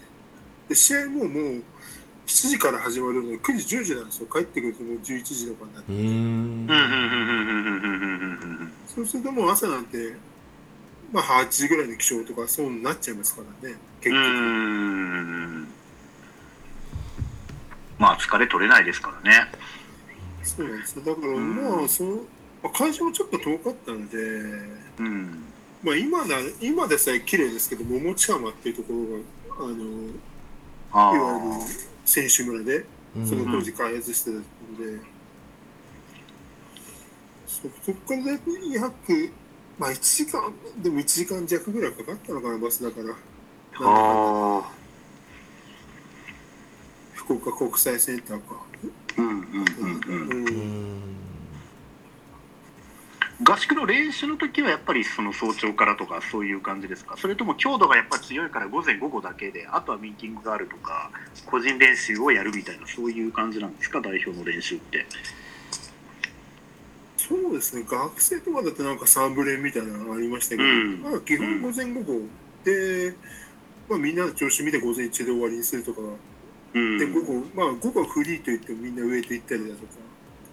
[0.69, 1.63] で、試合ももう
[2.27, 4.27] 7時から始まるので、9時、10時なんですよ。
[4.32, 5.91] 帰ってくるともう11時とかになって。
[5.91, 10.13] うーんうんうんうんうんうんうんうんそうするともう朝なんて、
[11.12, 13.75] まあ8時ぐらいの起床とかそうなっちゃいますからね。
[14.01, 14.19] 結う局。
[14.19, 15.67] ん
[17.97, 19.49] まあ疲れ取れないですからね
[20.47, 21.05] そうなんですよ。
[21.05, 22.15] だからんまあ、その、
[22.63, 24.17] まあ、会場もちょっと遠かったんで、
[24.99, 25.43] うん
[25.83, 29.86] まあ今な、今でさえ綺麗ですけど、桃地浜っていうところが、あの、
[30.91, 31.67] あいわゆるあ
[32.05, 34.99] 選手村で、うんその当時開発してたので、
[37.47, 39.31] そそこからだいぶ約、
[39.79, 43.13] まあ1時間、でも1時間弱ぐらいかかったのかな、バスだから。
[43.79, 44.71] ああ
[47.13, 48.66] 福岡国際センターか。
[53.43, 57.17] 合宿の練習の時はやっぱりその早朝からとかそういう感じですか？
[57.17, 61.12] それとも強度がやっぱ強いから午前午後だけであとはミーティングがあるとか
[61.45, 64.01] 個人練習をやるみたいなそういう感じなんですか？
[64.01, 65.06] 代表の練習って。
[67.17, 71.01] そうですね、学生とかだとなんかサーブレンみたいなのありましたけど、うん。
[71.01, 72.21] まあ基本午前午後
[72.63, 73.13] で、
[73.89, 75.99] まあみんなの調子見て午前中で終わりにするとか、
[76.73, 76.97] うん。
[76.97, 79.82] で午後、まあ午後はフリーと言ってもみんな上と行ったりだとか、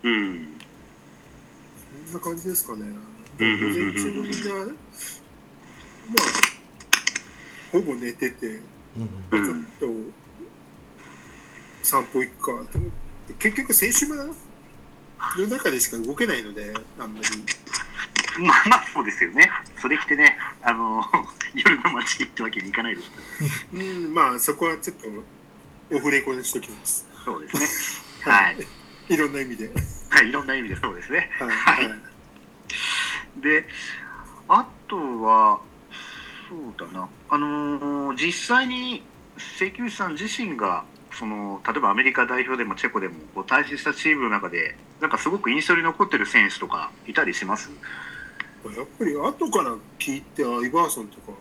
[0.03, 0.49] うん。
[2.07, 2.83] そんな感じですかね。
[3.39, 3.61] 午うん。
[3.61, 4.33] 前中もみん。
[4.33, 4.71] な、ま
[6.21, 6.25] あ、
[7.73, 9.09] ほぼ寝てて、ちょっ
[9.81, 9.87] と
[11.83, 12.91] 散歩行くかと思っ
[13.29, 14.35] て、結局選手村の
[15.49, 17.15] 中でしか動けないので、あん。
[17.15, 17.27] まり。
[18.39, 19.49] まあまあそうですよね
[19.81, 21.05] それ着てねあの
[21.55, 23.11] 夜の街行ってわけにいかないです
[23.73, 25.07] うん、まあそこはちょっと
[25.93, 27.07] オフレコにしときます。
[27.25, 28.57] そうですねはい
[29.13, 29.71] いろんな意味で。
[30.11, 31.49] はいいろんな意味でそうですねはい。
[31.49, 31.99] はいはい
[33.41, 33.67] で
[34.49, 35.61] あとは
[36.49, 39.03] そうだなあのー実際に
[39.59, 47.71] 関口さん自身がその例えばアメリカ代表でもチェコでもこう対峙したチームの中でなんかすごく印象に残ってる選手とかいたりします？
[48.77, 51.33] やっぱり後から聞いて、あイバーソンとか、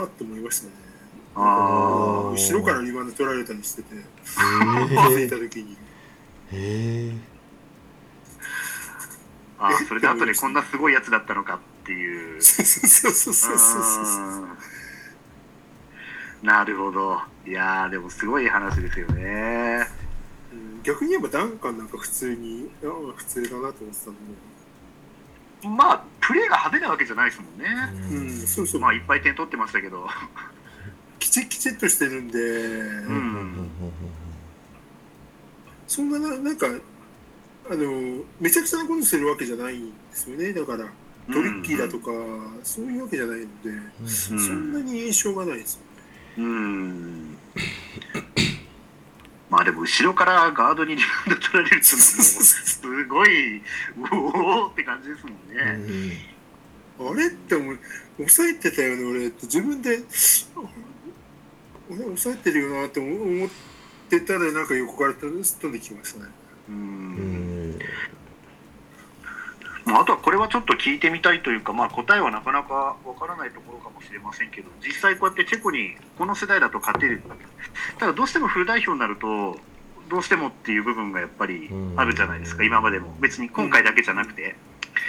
[0.00, 0.72] はっと思いましたね。
[1.36, 2.52] あー。
[2.52, 5.76] 後ろからリバウンド取られたりしてて、へ気づいえた時に。
[6.52, 7.12] へえ
[9.58, 12.42] あーそれで後でこんなすごいやつだったのかっていう。
[12.42, 14.48] そうそうそうそう
[16.42, 19.86] なるほどいやーでもすごい話ですよね
[20.52, 24.04] うん逆に言えばダンカンなんか普通に、あ普通だなと思って
[25.62, 27.64] たのまあプレーが派手なわけじゃないですもんね、
[28.10, 30.06] で、うん、そうそう、まあいっぱい点取ってましたけど
[31.26, 33.68] きちっきちっとしてるんで、ん
[35.88, 36.66] そんなな、なんか、
[37.68, 40.52] あの、めちゃくちゃなことするわけじゃないんですよね。
[40.52, 40.84] だから、
[41.32, 42.12] トリッキーだとか、
[42.62, 45.80] そういうわけじゃないので、うんそんなに印象がないですよ。
[46.38, 47.38] うん
[49.48, 53.62] まあでも後ろからガードにリバウンド取られるっていうのはもうすごい
[54.12, 56.36] おおって感じですもんね。
[56.98, 57.78] あれって思う、
[58.18, 59.98] 抑えてたよね、俺って自分で、
[61.90, 63.48] 俺抑えてるよなって思っ
[64.08, 66.30] てたら、なんか横から飛んできましたね。
[66.68, 67.70] ううん。
[67.70, 67.78] ん
[69.84, 77.22] まああとはこれはちょっと聞いてみたいというか、まあ、答えはなかなかわからないところかもしれませんけど実際こうやってチェコにこの世代だと勝てる。
[77.98, 79.56] ただどうしてもフル代表になると
[80.08, 83.16] どうしてもっていう部分がやっぱりあるじゃないですか今までも。
[83.20, 84.56] 別に今回だけじゃなくて。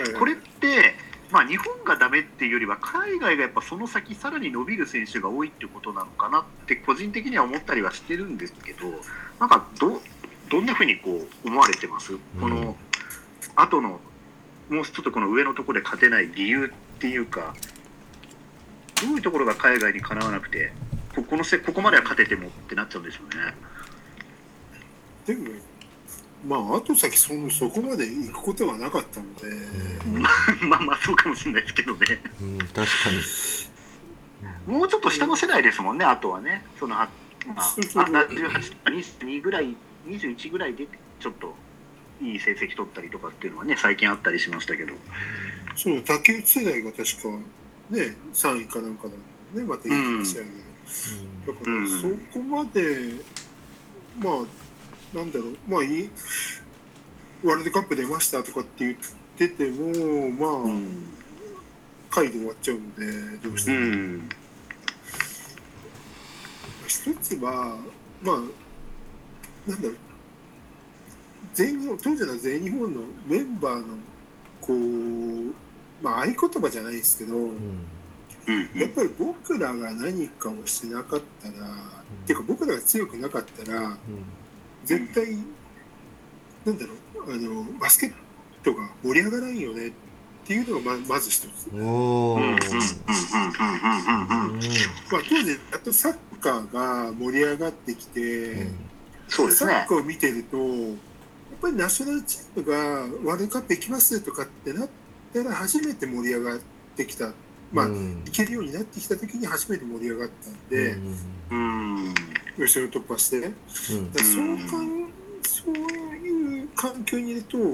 [0.04, 0.14] はい。
[0.14, 0.96] これって、
[1.30, 8.86] まあ、日本がダメっていうよりは海外がやっぱその先さらに伸びる選手が多いってことなのかなって個人的には思ったりはしてるんですけど
[9.40, 10.02] なんかど
[10.50, 12.18] どんなふうにこう思われてます？
[12.40, 12.78] この
[13.58, 14.00] 後の
[14.70, 17.54] もうちょっとこの上のところで勝てない理由っていうか
[19.02, 20.72] どういうところが海外にかなわなくて
[21.14, 23.54] ここのせここまでは勝ててもってなっちゃうんでしょうね。
[25.26, 25.50] でも、
[26.48, 29.44] まあ、後先そのそこまで行くことはなかったので、
[30.66, 32.22] まあまあそうかもしれないですけどね。
[32.42, 32.84] うん確か
[34.68, 36.64] にもうちょっと下の世代ですもんね、あとはね。
[36.80, 37.10] そのあ、
[37.46, 39.76] まそうそうあ、あんな18とか22ぐらい、
[40.08, 40.88] 21ぐらいで
[41.20, 41.54] ちょっと
[42.22, 44.94] いい成績取ったりとかっていうのはね、最近あったりしましたけど。
[45.76, 47.30] その竹内世代が確か
[47.90, 49.10] ね、3位かなんかだ
[49.60, 50.50] ね、またいい話やね。
[51.46, 53.14] だから、うんそこまで、
[54.20, 54.67] まあ、
[55.14, 56.10] なんだろう、まあいい、
[57.44, 58.98] ワールドカップ出ましたとかって言っ
[59.38, 61.14] てても、まあ、うん。
[62.10, 63.86] 回で終わっちゃうので、どうしてうも。
[63.86, 64.30] ん。
[66.88, 67.78] 一つは、
[68.22, 68.36] まあ、
[69.70, 69.98] なんだろう、
[71.54, 73.98] 全日本当時の全日本のメンバーの
[74.62, 75.54] こう、
[76.02, 77.88] まあ、合言葉じゃないですけど、うんうん
[78.74, 81.70] やっぱり僕らが何かをしなかったら、っ
[82.26, 83.98] ていうか僕らが強くなかったら
[84.88, 85.38] 絶対
[86.66, 86.94] なんだろ
[87.28, 88.14] うあのバスケッ
[88.64, 89.92] トが盛り上がらんよねっ
[90.46, 92.78] ていうのがままず一つ、うんおうんうんうんうんーう
[93.92, 94.60] んうんうん。
[95.12, 98.68] まあ、当時やっとサッカーが盛り上がってきて、
[99.28, 99.74] そうですね。
[99.74, 100.98] サッカーを見てるとやっ
[101.62, 102.78] ぱりナショナルチームが
[103.30, 104.90] ワールドカップ行きますとかってなっ
[105.34, 106.60] たら初めて盛り上がっ
[106.96, 107.34] てきた
[107.72, 108.24] まあ、うん。
[108.26, 110.98] 行けるようになってきた時に初めて盛り上がったんで、
[111.52, 112.14] うん。
[112.58, 113.56] 予選を突破して、だか
[114.18, 115.08] らそうかん
[115.44, 115.76] そう
[116.18, 117.68] いう環境にいるとやっ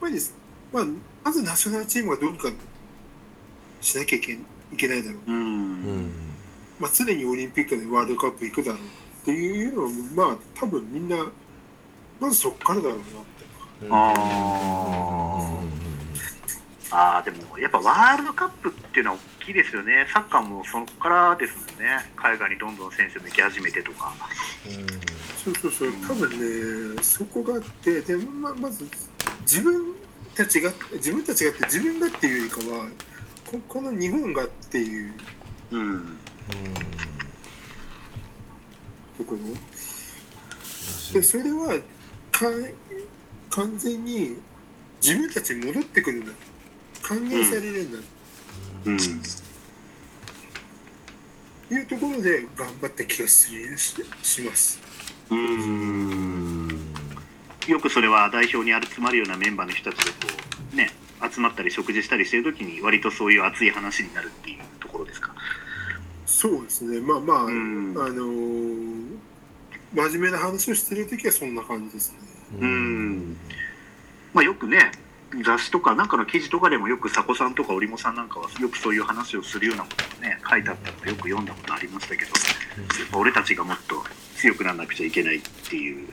[0.00, 0.34] ぱりです、
[0.72, 0.84] まあ、
[1.24, 2.50] まずナショナルチームがどうにか
[3.80, 5.36] しなきゃいけいけないだろう、うん。
[5.36, 6.10] うん
[6.78, 11.26] まあ、常にオリンピックでワールドカップ行くだろうっていうのはまあ多分みんな
[12.20, 13.38] まずそこからだろうなって。
[13.90, 15.17] あ
[16.90, 20.06] ああでもやっぱワールドカップっていうのは大きいですよね。
[20.12, 22.10] サッカーもそこからですもんね。
[22.16, 24.14] 海外にどんどん選手も行き始めてとか。
[25.44, 25.92] そうそうそう。
[26.06, 28.88] 多分ねそこがあってでままず
[29.42, 29.94] 自分
[30.34, 32.86] たちが自分たちがって自分がっていうよりかは
[33.50, 35.14] ここの日本がっていう。
[35.72, 36.18] うん。
[39.18, 39.38] ところ。
[41.12, 41.78] でそれは
[42.30, 42.46] か
[43.50, 44.36] 完全に
[45.02, 46.32] 自分たちに戻ってくるんだ
[47.08, 47.98] 還元されるんだ、
[48.84, 48.98] うん。
[48.98, 49.04] と
[51.74, 54.78] いうところで頑張った気がするしします。
[55.30, 56.68] うん。
[57.66, 60.18] よくそれは代表に集まるようなメンバーの人たちがこ
[60.74, 60.90] うね
[61.32, 65.34] 集まったり食事したりしてる時に割とそういう熱い話になるっていうところですか？
[66.26, 67.00] そうですね。
[67.00, 67.94] まあまあ、うん。
[67.96, 69.16] あのー
[69.90, 72.18] 真面目な話をしてる時はそんな感じですね。
[72.60, 73.38] うん。
[74.34, 74.92] まあよくね
[75.44, 84.02] 雑誌とかなんかの記事とかでもよく佐古さんとか織茂さんなんかはよくそういう話をするようなことがね書いてあったのでよく読んだことありましたけどやっぱ俺たちがもっと
[84.36, 86.08] 強くならなくちゃいけないっていう。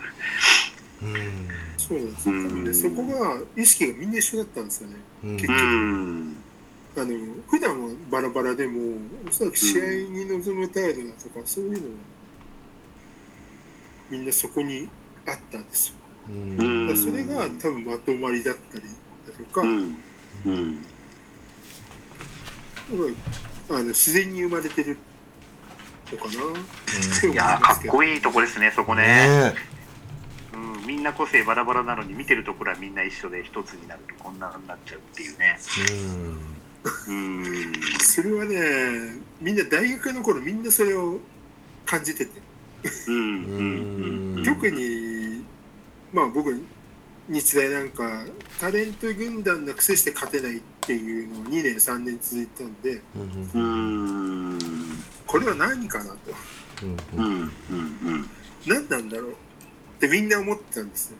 [1.03, 1.47] うん。
[1.77, 2.03] そうな
[2.49, 4.95] んですよ、そこが意識がみんな一緒だったんですよね。
[5.23, 5.35] うん。
[5.37, 6.35] 結局うん。
[6.97, 7.05] あの
[7.47, 8.97] 普段はバラバラでも
[9.27, 11.81] おそらく試合に臨む態度だとか、そういうのは
[14.09, 14.89] みんなそこに
[15.27, 15.95] あったんですよ。
[16.95, 18.89] それが多分まとまりだったりだ
[19.37, 19.97] とか、うん。
[20.45, 20.85] うん。
[23.69, 24.97] あの自然に生まれてる
[26.11, 26.31] のかな。
[27.31, 29.03] いやーかっこいいとこですねそこね。
[29.03, 29.53] ね
[30.53, 35.57] うん、みんな個性バラバラなのに見てるところはみんな一緒で一つになるとこんなになっちゃうっていうね。
[37.07, 37.25] うん。
[37.65, 37.73] うん。
[37.99, 41.19] それはねみんな大学の頃みんなそれを
[41.85, 42.31] 感じてて、
[43.07, 43.15] うん。
[43.15, 44.35] うん。
[44.37, 44.43] うん。
[44.45, 45.43] 特に
[46.13, 46.53] まあ僕
[47.27, 48.25] 日大なんか
[48.59, 54.59] タレント軍団のくせして勝てないっていうのを2年3年続いたんでうんうん
[55.25, 56.17] これは何かなと。
[57.17, 57.51] うん
[58.67, 59.35] 何なんだろうっ
[59.99, 61.17] てみんな思ってたんですよ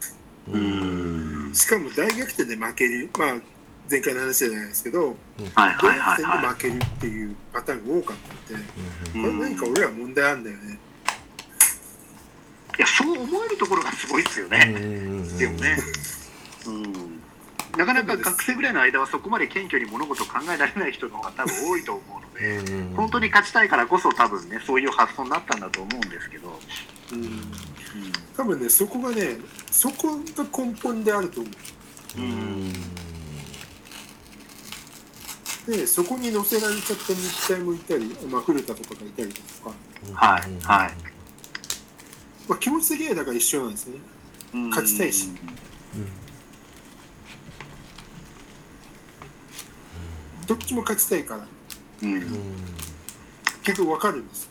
[1.54, 3.08] しかも大逆転で負ける。
[3.18, 3.34] まあ
[3.90, 5.16] 前回の話じゃないですけど
[5.54, 8.16] 大逆転で負けるっていうパターンが多かっ
[8.48, 8.64] たんで
[9.20, 10.78] いこれ何か俺ら問題あるんだよね
[12.78, 14.66] いやそう思えるところがすごいですよね。
[15.38, 15.78] でもね。
[16.66, 17.20] うん。
[17.76, 26.58] なかなか学生ぐらいの間はそこまで謙虚に物事を考えられない人の方が多分多いと思うので本当に勝ちたいからこそ多分ねそういう発想になったんだと思うんですけど、
[27.12, 27.52] うん。
[28.36, 29.36] 多分ねそこがね
[29.70, 32.20] そこが根本であると思う。
[32.20, 32.72] うん。
[35.66, 39.76] でそこに乗せられちゃった日体もいたり、まあ、古田とかがいたりだとか、
[40.14, 41.15] はいはい
[42.48, 43.98] まあ、気持ち的にはだから一緒なんですね。
[44.54, 44.70] うん。
[44.70, 45.28] 勝ちたいし。
[50.46, 51.46] どっちも勝ちたいから。
[52.02, 52.20] うん。
[53.64, 54.48] 結局分かるんです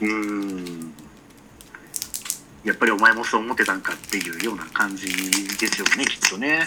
[0.00, 0.92] うん。
[2.64, 6.66] やっぱりお前もそう思ってたんかっていうような感じですよねきっとね。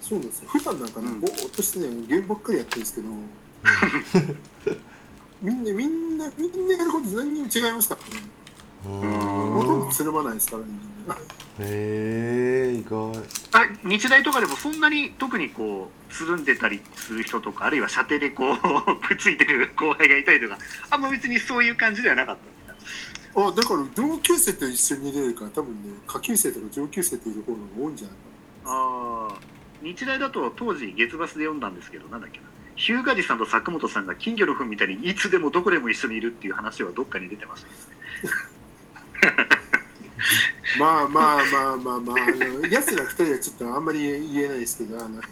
[0.00, 0.48] そうなんですよ。
[0.48, 1.20] 普段なんかね、うん。
[1.20, 3.08] ぼーっとしてねゲームばっかりやってるんですけど
[5.42, 8.22] みんなみんなみんなやること全然違いますからね。
[8.84, 10.68] ほとんどつるまないですからね
[11.60, 13.12] へえ意外。
[13.52, 18.56] あ日大とかでもそんなに特にこうつるんでたりする人とかあるいは射程でこう
[19.06, 20.58] くっついてる後輩がいたりとか
[20.90, 22.56] あんま別にそういう感じではなかった。
[23.38, 28.22] あだから同級生と一緒にいれるから多分ね下級生とか上級生といる方が多いんじゃないか
[28.64, 29.34] ああ
[29.82, 32.46] 日大だと当時月バスで読んだんですけどなんだっけな
[32.76, 37.74] 日向寺さんと佐久本さんが金魚の糞みたいにいつでもどこでも一緒にいるっていう話はどっかに出てましたね
[40.78, 42.26] まあまあまあまあまあ、あ
[42.60, 45.22] の奴ら二人はちょっとあんまり言えないですけど、あの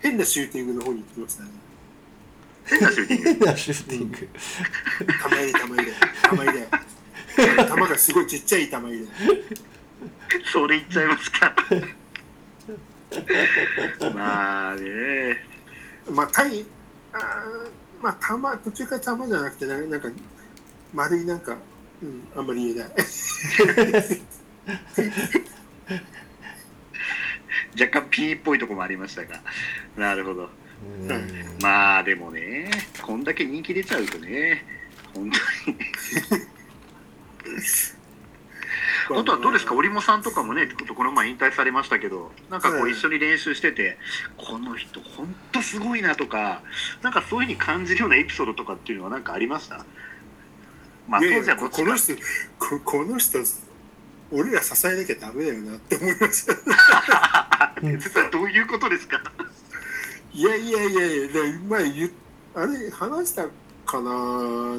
[0.00, 1.50] 変なシューティングの方に行ってましたね。
[2.64, 3.28] 変なシューティング？
[3.30, 4.28] 変なシューティング。
[5.22, 6.68] 玉入れ、玉入れ、玉入れ。
[7.68, 9.06] 玉がすごいちっちゃい玉入れ。
[10.52, 11.54] それ言っちゃいますか
[14.14, 15.38] まあね
[16.10, 16.66] まあ、対、
[17.12, 17.70] あー
[18.02, 20.10] まあ、玉、途中から玉じゃなくて、ななんか、
[20.92, 21.56] 丸いなんか、
[22.02, 22.88] うん、あんまり言えない。
[27.80, 29.40] 若干 P っぽいとこもありましたが。
[29.96, 30.50] なるほど。
[30.82, 31.08] うん。
[31.60, 34.64] まあでもねこんだけ人気出ちゃうとね
[35.14, 35.78] 本当に
[39.10, 43.98] あとはどうですか、織茂さんとかもね、ちょっとこの前引退されましたけど、なんかこはいう一緒に練習してて、
[44.36, 46.62] この人、本当すごいなとか、
[47.02, 49.84] なんかそういうふうに感じるようなエピソードとかっていうのは、なんかありました？
[51.08, 52.14] まあ、当時はこの人
[52.58, 53.38] こ、この人、
[54.30, 56.54] 俺ら支えなきゃダメだよなって思いました。
[57.82, 59.20] 実はどういうことですか？
[60.32, 62.10] いやいやいやいや、で前言っ
[62.54, 63.44] あれ、話した
[63.84, 64.14] かな、あ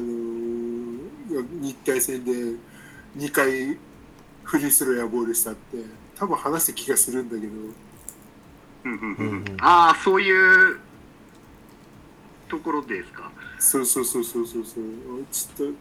[1.60, 2.58] 日体戦で
[3.16, 3.78] 2回
[4.44, 5.78] フリースローやボールしたって、
[6.16, 7.52] 多分話した気がするんだけど、
[8.84, 10.30] うんうんうんああ、そうい
[10.72, 10.78] う
[12.48, 13.30] ところですか？
[13.58, 14.84] そうそうそうそうそうそう、
[15.32, 15.78] ちょっと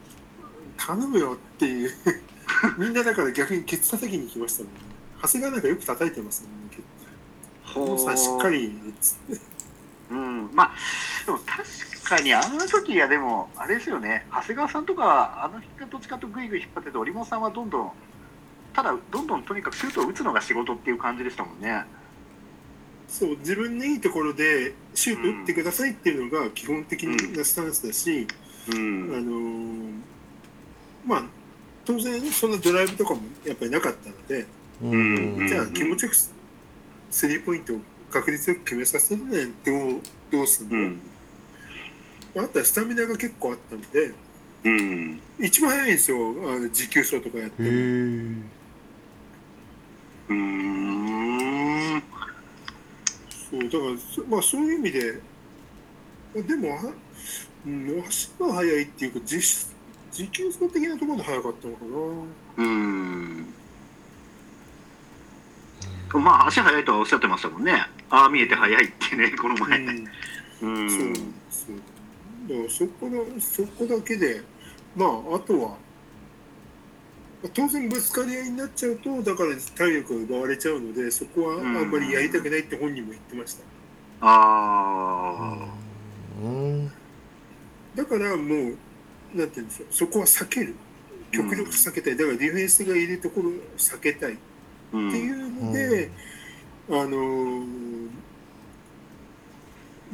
[0.77, 1.91] 頼むよっていう、
[2.77, 4.79] みんなだから逆にケツ叩きに来ましたもんね。
[5.21, 6.83] 長谷川なんかよく叩いてますもんね。
[7.63, 9.41] ほこのさんしっかりつって。
[10.11, 10.75] うん、まあ、
[11.25, 11.63] でも確か
[12.21, 17.91] にあの時はでも、あれですよね、長谷川さんとかは、あの人がどっちかとぐいぐい引っ張ってて、織茂さんはどんどん、
[18.73, 21.85] ただ、どんどんとにかくシュートを打つのが仕事っていう感じでしたもんね。
[23.07, 28.27] そう自分のいいところでシュート打ってくださいっていうのが基本的なスタンスだし、
[28.69, 29.09] うあん。
[29.09, 29.93] のー
[31.05, 31.23] まあ
[31.85, 34.47] 当然そんなドライブとかもやっぱりなかったので、
[34.81, 36.33] うんうんじゃあ気持ちよくス
[37.11, 37.79] スリーポイントを
[38.09, 40.01] 確率よく決めさせるねどう
[40.31, 41.01] どうすんの、うん。
[42.35, 44.13] あとはスタミナが結構あったので
[44.63, 45.19] うん。
[45.39, 48.43] 一番早いんですよあの持久走とかやってうーん。
[53.51, 55.21] そうだからそまあそういう意味で
[56.33, 56.93] でもは、
[57.65, 59.39] うん、足が速いっていうか持
[60.11, 62.63] 持久走的なところで速かったのかな。
[62.63, 63.45] うん。
[66.21, 67.87] まあ、足速いとはおっしゃってましたもんね。
[68.11, 69.79] ああ、見えて速いってね、この前。
[69.79, 69.99] うんう
[70.61, 70.87] そうなんん。
[71.13, 71.19] で
[71.49, 71.77] すよ。
[72.47, 74.41] だからそこのそこだけで、
[74.95, 75.77] まああとは
[77.53, 83.63] 当然ぶつかり合いになっちゃうとだから体力が奪われちゃうのでそこはあんまりやりたくないって本人も言ってました。
[84.21, 85.67] あ
[86.41, 86.91] うん。
[87.95, 88.77] だからもう
[89.35, 90.75] なんて言うんでしょうそこは避ける。
[91.31, 92.17] 極力避けたい。
[92.17, 94.33] だからディフェンスがいるところを避けたい。
[94.33, 94.37] っ
[94.93, 94.97] あ。
[94.97, 96.11] うんていうので、
[96.89, 98.23] あのー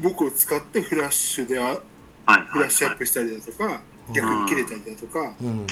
[0.01, 1.77] 僕を使ってフラッシュであ
[2.29, 3.81] はいフラッシュアップしたりだとか、
[4.13, 5.67] 逆に切れたりだとか、うん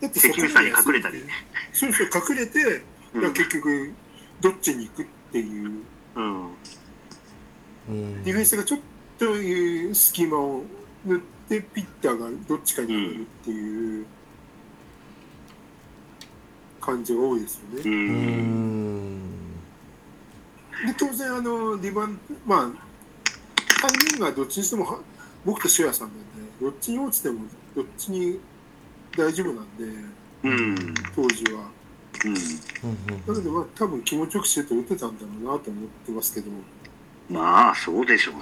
[0.00, 1.24] だって関口さんに隠れたりね。
[1.72, 2.82] そうそう隠れて、
[3.14, 3.92] うん結局
[4.40, 5.82] どっちに行くっていう
[6.16, 6.46] うん。
[7.88, 8.80] うんディフェンスがちょっ
[9.18, 10.64] という隙間を
[11.04, 14.06] 塗ってピッターがどっちかに行るっていう
[16.80, 17.76] 感じが多いですよう。
[17.76, 17.82] ね。
[17.84, 19.56] うんん
[20.86, 22.91] で当然あのリバンまあ
[23.82, 24.98] タイミングはどっちにしてもは
[25.44, 26.24] 僕とシュアさんなんで
[26.60, 27.40] どっちに落ちても
[27.74, 28.38] どっちに
[29.18, 29.84] 大丈夫なんで
[30.44, 30.94] うん。
[31.14, 31.70] 当時は。
[32.24, 32.34] うん。
[32.34, 36.50] だけどまあ多分気持ちよくシュート打てたんだろうなと思ってますけど。
[37.30, 38.34] まあ、そうでしょう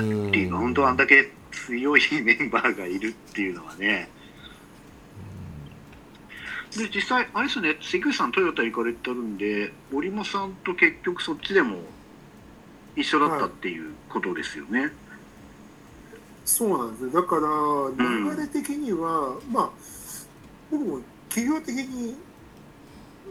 [0.00, 0.32] うんね。
[0.32, 4.08] リバウンドあんだけ強いメンバーがいるっていうのはね。
[6.76, 11.78] で、実際、あれですね、関口さんトヨタ行かれてるんで、織茂さんと結局そっちでも
[12.94, 14.92] 一緒だったっていうことですよね。
[16.44, 17.12] そうなんですね。
[17.12, 17.42] だから、
[18.32, 19.70] 流れ的には、まあ、
[20.70, 22.16] 僕も企業的に、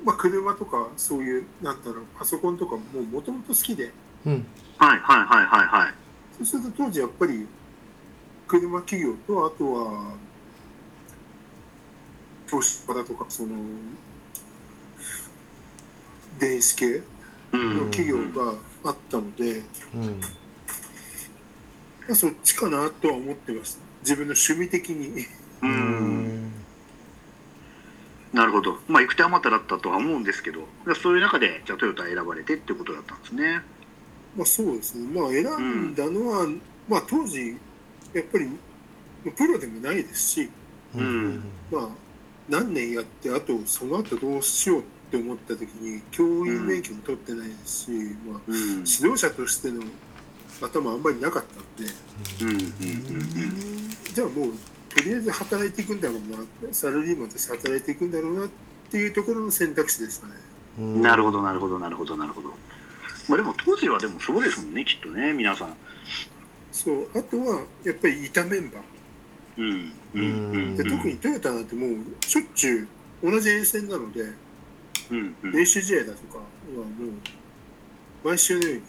[0.06, 3.92] まあ、車とか、そういう、なんだろう、パソコンとかももともと好きで、
[4.26, 4.46] うん
[4.78, 5.94] はいはいはいはいはい。
[6.46, 7.48] そうすると当時やっぱり、
[8.48, 10.14] 車企業と、あとは、
[12.48, 13.56] 投資家だとか、その、
[16.40, 17.02] 電子系
[17.52, 18.54] うんの企業が
[18.84, 19.64] あったので、
[19.96, 20.22] うん
[22.08, 23.80] まあ、そっちかなとは思ってました。
[24.02, 25.26] 自分の趣味的に。
[25.62, 25.66] う。
[25.66, 26.52] うんん
[28.34, 28.78] なるほど。
[28.88, 30.68] まあ、行く手あまただったとは思うんですけど、
[31.02, 33.62] そういう中で、じゃあトヨタ選ばれてってことだったんですね。
[34.36, 35.08] まあそうですね。
[35.20, 36.48] まあ選んだのは、
[36.88, 37.58] まあ当時、
[38.14, 38.50] やっぱり、
[39.32, 40.50] プロでもないですし、
[40.96, 41.90] うんまあ、
[42.50, 47.92] 何年やってあとその後どうしようって思った時に教員免許も取ってないですし、
[48.26, 49.82] まあ、うん指導者としての
[50.62, 51.94] 頭あんまりなかったんで。
[52.42, 54.54] うんうんうんじゃあもう
[54.90, 56.18] とりあえず働いていくんだろう
[56.68, 58.50] なサラリーマンとして働いていくんだろうなっ
[58.90, 60.34] ていうところの選択肢ですかね。
[60.80, 61.02] うん。
[61.04, 62.50] なるほどなるほどなるほどなるほど。
[63.30, 65.76] まあでも当時はでもそうですもんねきっとね皆さん。
[66.72, 67.10] そう。
[67.14, 68.82] あとはやっぱりいたメンバー。
[69.58, 70.78] うんうんうん。
[70.78, 72.88] で特にトヨタなんてもうしょっちゅ
[73.22, 74.22] う同じ沿線なので
[75.12, 75.52] うんうん。
[75.52, 76.44] 練習試合だとかは
[76.74, 78.82] もう毎週のように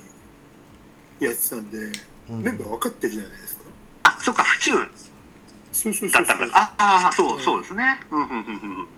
[1.20, 1.78] やってたんで
[2.30, 2.42] うん。
[2.42, 3.62] メンバー分かってるじゃないですか。
[4.04, 4.72] あそっか府中
[5.72, 6.26] そうそうそうそう。
[6.26, 7.40] だったからああそう。
[7.40, 8.00] そうですね。
[8.10, 8.32] うんうんう
[8.82, 8.88] ん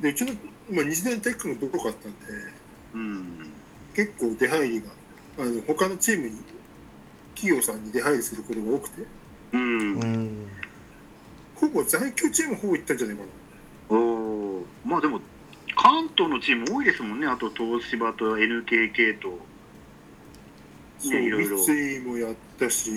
[0.00, 0.32] でうちの、
[0.70, 2.18] まあ、日大体育もどこかあったんで
[2.94, 3.50] うん。
[3.94, 4.88] 結構出入りが
[5.38, 6.36] あの他のチームに
[7.34, 9.06] 企業さんに出入りすることが多くて。
[9.52, 9.60] うん。
[9.60, 10.48] うん。
[11.54, 13.28] ほぼ在京チームほぼ行ったんじゃないかな。
[13.88, 15.20] おおまあでも
[15.76, 17.26] 関東のチーム多いですもんね。
[17.26, 19.38] あと東芝と NKK と
[21.10, 21.58] そうねいろいろ。
[21.58, 22.90] 三井もやったし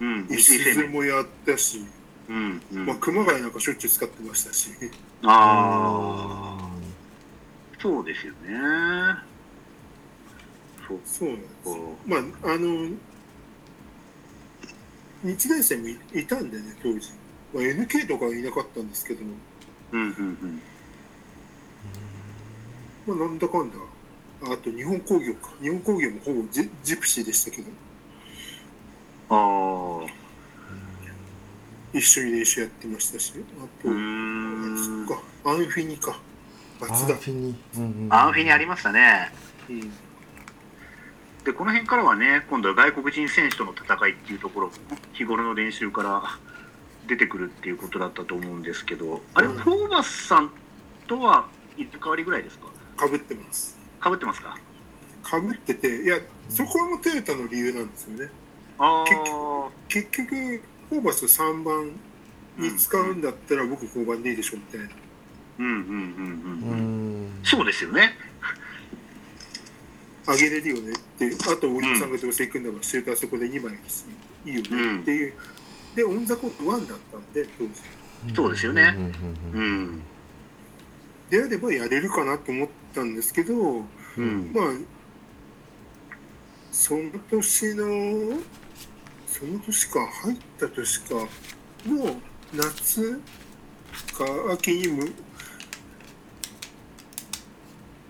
[0.00, 0.72] うんい三井生命。
[0.74, 1.84] すもやったし、
[2.28, 2.86] うんうん。
[2.86, 4.70] まあ、熊谷なんかしょっちゅう使ってましたし。
[5.22, 6.70] ああ
[7.80, 9.30] そうですよね。
[10.86, 12.20] そうそうなんですこまあ
[12.54, 12.90] あの
[15.22, 17.10] 日大生もいいたんでね当時、
[17.54, 19.34] まあ、NK とかはいなかったんですけども、
[19.92, 20.62] ううんうん。
[23.06, 23.76] まあ、なんだかんだ
[24.42, 25.50] あと日本工業か。
[25.60, 27.68] 日本工業もほぼジジプシーでしたけど。
[27.68, 27.74] うん
[29.32, 30.10] ああ
[31.92, 33.32] 一緒に練習やってましたし。
[33.36, 35.06] あと、うーん。
[35.06, 35.22] そっか。
[35.50, 36.20] アンフィニか。
[36.80, 37.14] ア松田。
[37.14, 37.56] ーフィニ。
[37.76, 38.08] うんうん。
[38.12, 39.32] アンフィにありましたね。
[39.68, 39.80] うん。
[41.44, 44.72] でこの辺からはね今度は外国人選手との戦いっていうところも
[45.14, 46.22] 日頃の練習から
[47.08, 49.56] 出てくるっていうことだったと思うんですけどあれ、うん。
[49.56, 50.52] フォーマスさん
[51.08, 52.66] とは入れ替わりぐらいですか？
[52.96, 54.56] かぶってますかぶってますか？
[55.22, 58.30] かぶってていやそこもトヨタの理由なんですよね。
[58.78, 61.92] あ結あ結局ホーバス3番
[62.58, 64.86] に使うんだったら僕5番でいいでしょみたいな。
[65.58, 65.92] うんうんうんううん。
[65.92, 67.26] うん。
[67.26, 68.16] んそうですよね。
[70.26, 74.06] 上げれるよねってあとおじさんがどうせ行くんだからシューターそこで2枚です
[74.44, 75.34] いいよねっていう、
[75.96, 78.34] でオン・ザ・コート1だったんで当時。
[78.34, 78.94] そうですよね。
[78.96, 79.12] うんうん
[79.52, 79.60] うん。
[79.60, 79.64] う
[79.96, 80.02] ん。
[81.30, 83.54] であればやれるかなと思ったんですけど
[84.16, 84.52] うん。
[84.54, 84.64] まあ
[86.72, 88.38] その年の
[89.26, 91.14] その年か入った年か
[91.86, 92.20] の
[92.54, 93.20] 夏
[94.16, 95.12] か秋にむ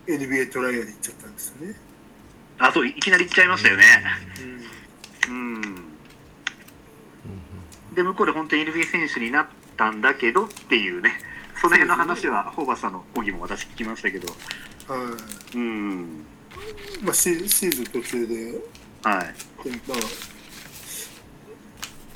[0.06, 1.74] NBA トライアル行っちゃったんですよね。
[2.58, 3.84] あそういきなり行っちゃいましたよね。
[5.28, 5.34] うん。
[5.34, 5.38] う
[7.92, 7.94] ん。
[7.94, 11.12] で向こうで本当に NBA 選手になったんだけどっていうね。
[11.60, 14.28] その辺の話はホーバスさんの講義も私聞きましたけど
[14.91, 14.97] は
[15.55, 15.57] い。
[15.57, 16.26] うん。
[17.03, 18.59] まあ、シシーズン途中で、で
[19.05, 19.24] はい。
[19.86, 19.99] まあ、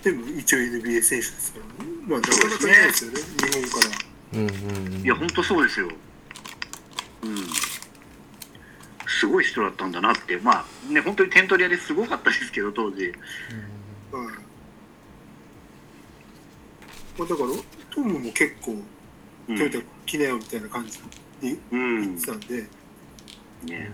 [0.03, 3.95] でも一応 NBA 選手ですから、ね、まあ、なかなかいないですよね、日本から。
[4.33, 5.89] うんうんうんいや本当そうですよ。
[7.23, 7.37] うん。
[9.07, 10.37] すごい人だったんだなって。
[10.39, 13.05] まあね本当に点取り屋ですごかったですけど当時。
[13.07, 13.15] はい。
[17.17, 17.49] まあ、だから、
[17.91, 18.83] トムも結構、
[19.49, 19.57] うん。
[19.57, 20.99] トヨタ来なよみたいな感じ
[21.43, 22.17] 言ん。
[22.17, 22.63] ってたんで、
[23.65, 23.91] ね。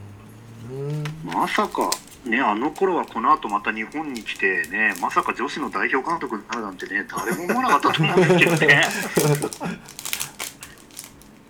[0.70, 1.05] うん。
[1.24, 1.91] まさか
[2.24, 8.82] ねあの頃はこの後また日本に来てねまさか女子の代表監督になるなんてね誰も思わなかったと思うんですけどね。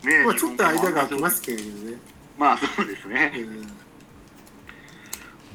[0.19, 1.99] ねまあ、ちょっと間が空きますすけれどね。
[2.39, 3.33] まあそうですね。
[3.37, 3.41] う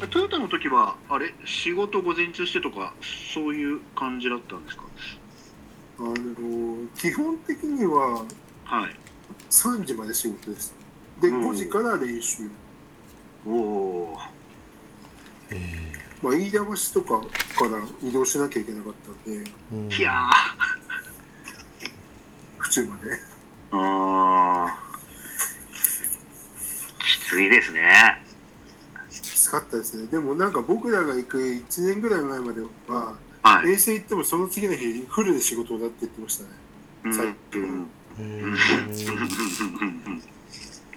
[0.06, 0.10] ん。
[0.10, 2.94] トヨタの時はあれ仕事午前中してとか
[3.34, 4.84] そういう感じだったんですか？
[5.98, 6.14] あの
[6.98, 8.26] 基本的には
[8.66, 8.96] はい
[9.50, 10.74] 3時まで仕事です。
[11.22, 11.50] で、うん。
[11.50, 12.50] 5時から練習。
[13.46, 14.18] おお
[15.52, 16.60] えまあ、飯田
[16.93, 19.88] 橋とかから移動しなきゃいけなかったんで、ーうん。
[19.88, 21.89] ーいやー。
[22.58, 23.02] 府中まで。
[23.72, 24.86] あー。
[27.00, 28.22] きついですね。
[29.12, 30.08] きつかったですね。
[30.08, 36.50] でもなんか僕らが行く1年ぐらい前までは、はい、遠征行ってもその次の日フルで仕事だって言ってましたね。
[37.06, 37.14] うん。
[37.14, 37.88] 最うんうん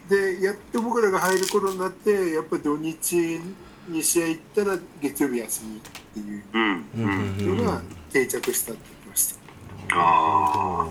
[0.08, 3.40] で、やっと僕らが入る頃になって、やっぱり土日
[3.88, 5.80] に試合行ったら月曜日休みっ
[6.14, 6.84] ていううん。
[6.96, 7.36] うん。
[7.38, 9.38] うんのが定着したって言ってました。
[9.90, 10.88] あ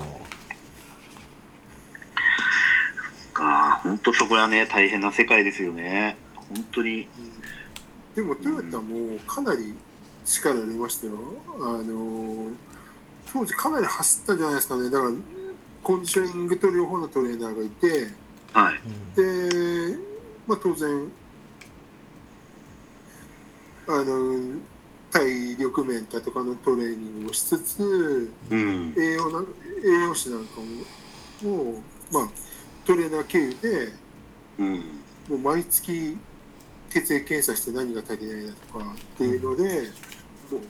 [3.40, 6.18] あ本当そこはね大変な世界ですよね。
[6.36, 7.08] 本当に。
[8.16, 9.76] でもトヨタもかなり
[10.26, 11.14] 力入れましたよ。
[11.60, 12.48] あの
[13.32, 14.90] 当時かなり走ったんじゃないですかね。
[14.90, 15.12] だから
[15.84, 18.12] コンディショニングと両方のトレーナーがいて
[18.54, 18.80] はい。
[19.16, 19.98] で、
[20.48, 21.12] まあ、当然
[23.88, 24.60] あの
[25.12, 28.94] 体力面だとかのトレーニングをしつつうん。
[28.98, 29.46] 栄養な
[29.84, 30.62] 栄養士なんか
[31.42, 32.30] ももう、まあ、
[32.86, 33.94] トレーナー経由で
[34.60, 34.76] うん。
[35.30, 36.18] もう毎月
[36.90, 39.64] 血液検査して何が足りないだとかっていうので、
[40.50, 40.62] もう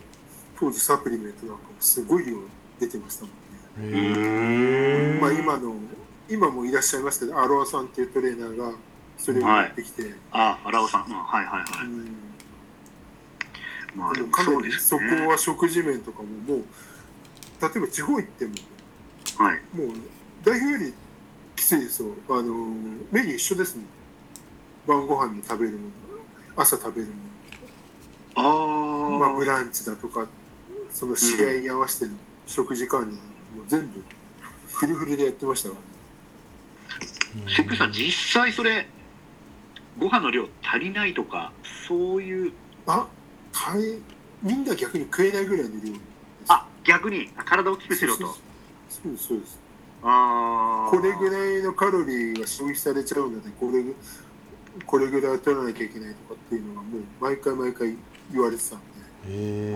[0.59, 2.37] 当時サプリメントなんかもすごい量
[2.79, 3.31] 出てましたもん。
[5.19, 5.75] まあ今の
[6.29, 8.71] 今もいらっしゃいますけどアロアさんっていうトレーナーが
[9.17, 11.05] それをやってきて、あ、荒尾さん。
[11.05, 12.11] うんはいはいはうんい。
[13.95, 15.25] まあでもかなりそこね。
[15.27, 16.63] は食事面とかももう
[17.61, 18.53] 例えば地方行っても
[19.37, 19.61] はい。
[19.75, 19.87] もう
[20.43, 20.93] 代表より
[21.55, 22.53] きついですよあの
[23.11, 23.87] メニュー一緒ですもん
[24.87, 25.91] 晩ご飯に食べるもの
[26.55, 27.13] 朝食べるも
[28.35, 29.45] あの、まあ、ブあ。
[29.45, 30.27] ランチだとか
[30.91, 32.11] その試合に合わせての
[32.45, 33.17] 食事管理
[33.57, 34.03] も全部
[34.67, 38.87] フルフルでやってましたからシップさん、実際それ、
[39.99, 41.51] ご飯の量足りないとか、
[41.87, 42.53] そういう、
[42.85, 43.07] あ
[43.51, 43.99] かえ
[44.41, 45.93] みんな逆に食えないぐらいの量
[46.47, 48.27] あ、逆に、あ体を大きくしろと。
[48.89, 49.59] そうですそうです。
[50.03, 50.91] ああ。
[50.91, 53.95] これぐらいのカロリーが消費されちゃうのでこれぐ
[54.85, 57.97] これぐらい取らなきゃいけないとかっていうのがもう毎回毎回
[58.31, 58.85] 言われてたんで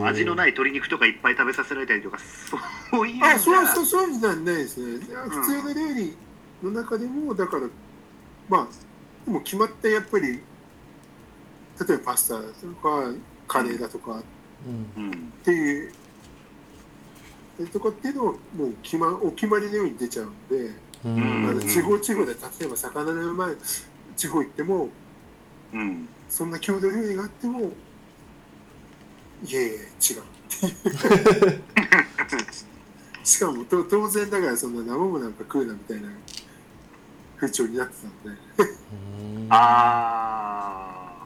[0.03, 2.17] 味のないい鶏肉とかいっぱい食べさせられたりとか、
[2.89, 5.05] そういうあそうそうそういうのはないですね。
[5.29, 6.17] 普通の料理
[6.63, 7.63] の中でもだから
[8.47, 8.67] まあ
[9.25, 13.13] でも決まってやっぱり例えばパスタだとか
[13.47, 14.23] カレーだとかっ
[14.95, 15.33] うん。
[15.43, 15.91] ていう、
[17.73, 18.25] とかっていうのを
[18.55, 20.69] もう決まお決まりのように出ちゃうんで、
[21.09, 21.49] ん。
[21.49, 23.55] あの地方地方で例えば魚のうまい
[24.15, 24.89] 地方行っても
[25.73, 26.07] うん。
[26.29, 27.71] そんな郷土料理があっても
[29.43, 29.87] いやいや違う
[33.23, 36.09] しかもと当然だからそんな生もなんか食うなみたいな
[37.37, 38.39] 風潮になってたんで
[39.49, 41.25] ああ。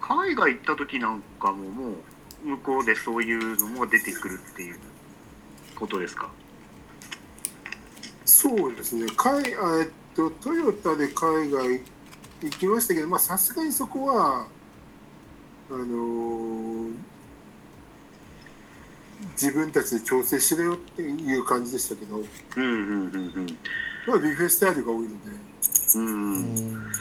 [0.00, 1.90] 海外行った時なんかもも
[2.44, 4.78] う、向こうでそういうのも出てくるっていう
[5.74, 6.28] ことですか？
[8.26, 11.80] そうですね海あえっとトヨタで海外
[12.42, 14.46] 行きましたけどまあさすがにそこは
[15.70, 16.94] あのー
[19.40, 22.24] 自分たちで調整しろよっていう感じでしたけど、うん
[22.62, 22.70] うん
[23.06, 23.58] うん
[24.06, 25.14] まあ、ビュッフェスタイルが多いので
[25.94, 26.34] うん。
[26.34, 26.92] うん。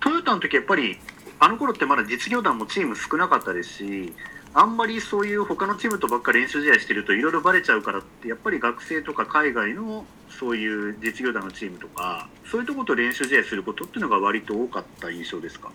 [0.00, 0.98] トヨタの時やっぱり
[1.40, 4.12] あの頃ってまだ実業団もチーム少なかったですし
[4.54, 15.72] あんまりそういう他のチームとばっかり練習試合してるといろいろバレちゃうからってやっぱり学生とか海外のそういう実業団のチームとかそういうところと練習試合することっていうのが割と多かった印象ですか？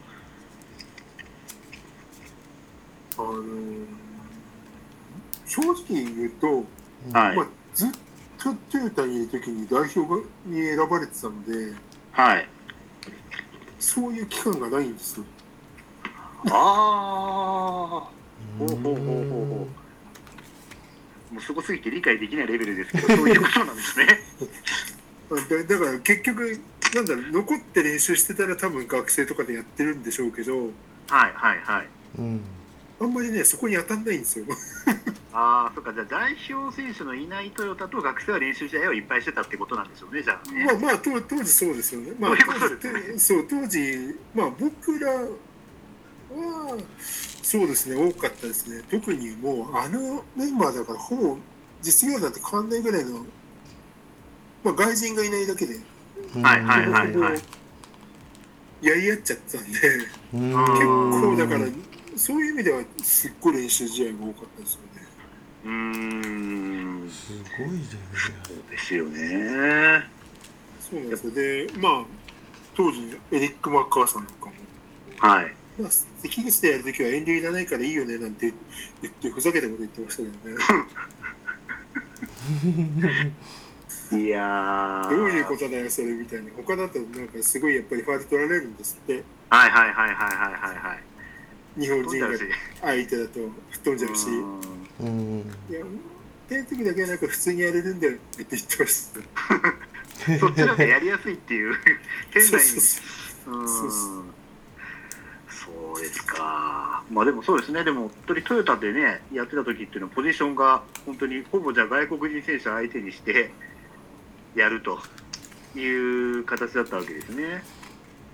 [3.19, 3.85] あのー
[5.45, 6.47] 正直言うと、
[7.17, 7.35] はい。
[7.35, 7.89] まあ、ずっ
[8.37, 11.73] とトヨタにいる時に代表がに選ばれてたので
[12.11, 12.47] はい。
[13.79, 15.25] そういう期間がないんですよ。
[16.51, 16.53] ああ
[18.59, 19.67] ほうほうほうほうほ
[21.31, 21.33] う。
[21.33, 24.19] もうすごすぎて理解できないレベルですけど そういうことなんですね。
[25.31, 26.59] あだだから結局
[26.93, 30.63] なんだろう残って練習してたら多分学生とかでやってるんでしょうけどは
[31.27, 31.87] いはいはい。
[32.19, 32.41] うん
[33.01, 34.45] あんまりねそこに当たんないんですよ。
[35.31, 42.13] ああそっかじゃあ代表選手のいないトヨタと学生は練習試合をいっぱいしてたってことなんでしょうねじゃあね、まあまあ当当時そうですよね。
[42.19, 46.77] まあそういうことですね当時そう当時まあ僕らは
[47.41, 48.83] そうですね多かったですね。
[48.89, 51.37] 特にもうあのメンバーだからほぼ
[51.81, 53.25] 実業団と変わんないぐらいの
[54.63, 55.79] まあ外人がいないだけで
[56.41, 57.41] はいはいはいはい
[58.81, 59.79] やり合っちゃってたんで
[60.33, 61.65] うん結構だから
[62.19, 65.07] そういう意味ではすっごい練習試合が多かったですよね。
[65.63, 70.09] うーんすごいレベルそうですよね
[70.81, 71.31] そうなんですよ。
[71.31, 72.05] でまあ
[72.75, 74.51] 当時エリック・マッカーサーなんかも
[75.17, 75.89] はいまあ、
[76.21, 78.53] 関口でやるときは遠慮いらないからいいよねなんて
[79.01, 80.33] 言ってふざけたこと言ってましたけど
[83.15, 83.31] ね。
[84.11, 86.51] いやーどういうことだよそれみたいな。
[86.57, 89.23] 他だとなんかすごいやっぱりファウル取られるんですって。
[89.49, 91.08] はいはいはいはいはいはいはい
[91.77, 92.27] 日本人が
[92.81, 94.27] 相手だと吹っ飛んじゃうし。
[94.29, 94.39] い
[95.01, 95.39] うん
[95.69, 95.85] や、っ
[96.47, 99.19] ていう時だけはなんか普通にやれるんだよって言ってました。
[99.19, 101.73] う んそっちの方がやりやすいっていう
[102.31, 102.81] 変な意味
[105.49, 107.03] そうですか。
[107.11, 107.83] まあでもそうですね。
[107.83, 113.51] でも本当にトヨタでねやってた時っていうのはポジションが本当にほぼじゃあ外国人選手相手にして
[114.55, 114.99] やると
[115.75, 117.63] いう形だったわけですね。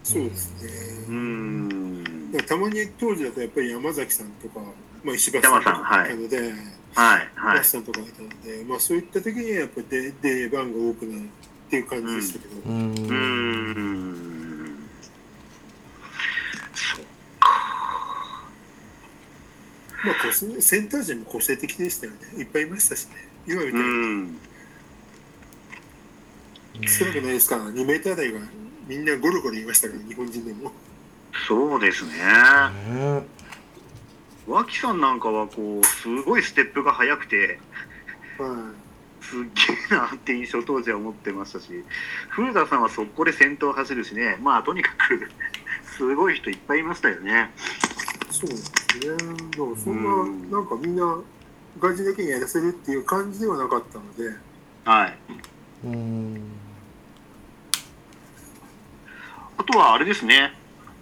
[0.04, 1.18] そうですうね。
[1.18, 2.04] ん。
[2.38, 4.60] だからたまに当時だとやっぱり山崎さんとか、
[5.04, 6.10] まあ、石橋さ山んとかいい。
[6.10, 6.38] たので、
[6.94, 7.58] はいはい。
[7.58, 12.94] ラスさんとかいたので、まあ、そういった時にはやっぱり出出番が多くなるっていう感じでしたけど、うん。
[12.94, 13.04] う
[20.06, 22.20] まあ、個性センター陣も個性的でしたよね。
[22.38, 23.12] いっぱいいましたしね。
[23.48, 23.88] 今みたういに。
[23.88, 24.38] ん。
[26.88, 27.56] 少なくないですか？
[27.58, 28.40] ら2メーター台が
[28.88, 30.72] みんなゴロゴロいましたから日本人でも
[31.48, 32.14] そうですね。
[32.90, 33.24] ね
[34.48, 37.60] 脇さんなんかはこうすごいステップが速くて
[38.38, 38.72] は
[39.20, 41.84] すっげえなって印象当時は思ってましたし
[42.30, 45.28] 古田さんは速攻で先頭走るしねまあとにかく
[45.98, 47.52] すごい人いっぱいいましたよね。
[48.30, 49.10] いそうですね。
[49.10, 49.26] だか
[49.72, 50.52] らそんな、うん。
[50.52, 51.18] なんかみんな
[51.80, 54.30] 外人だけにやらせるっていう感じではなかったので。
[54.84, 55.18] はい。
[55.86, 56.42] うん。
[59.58, 60.54] あとはあれですね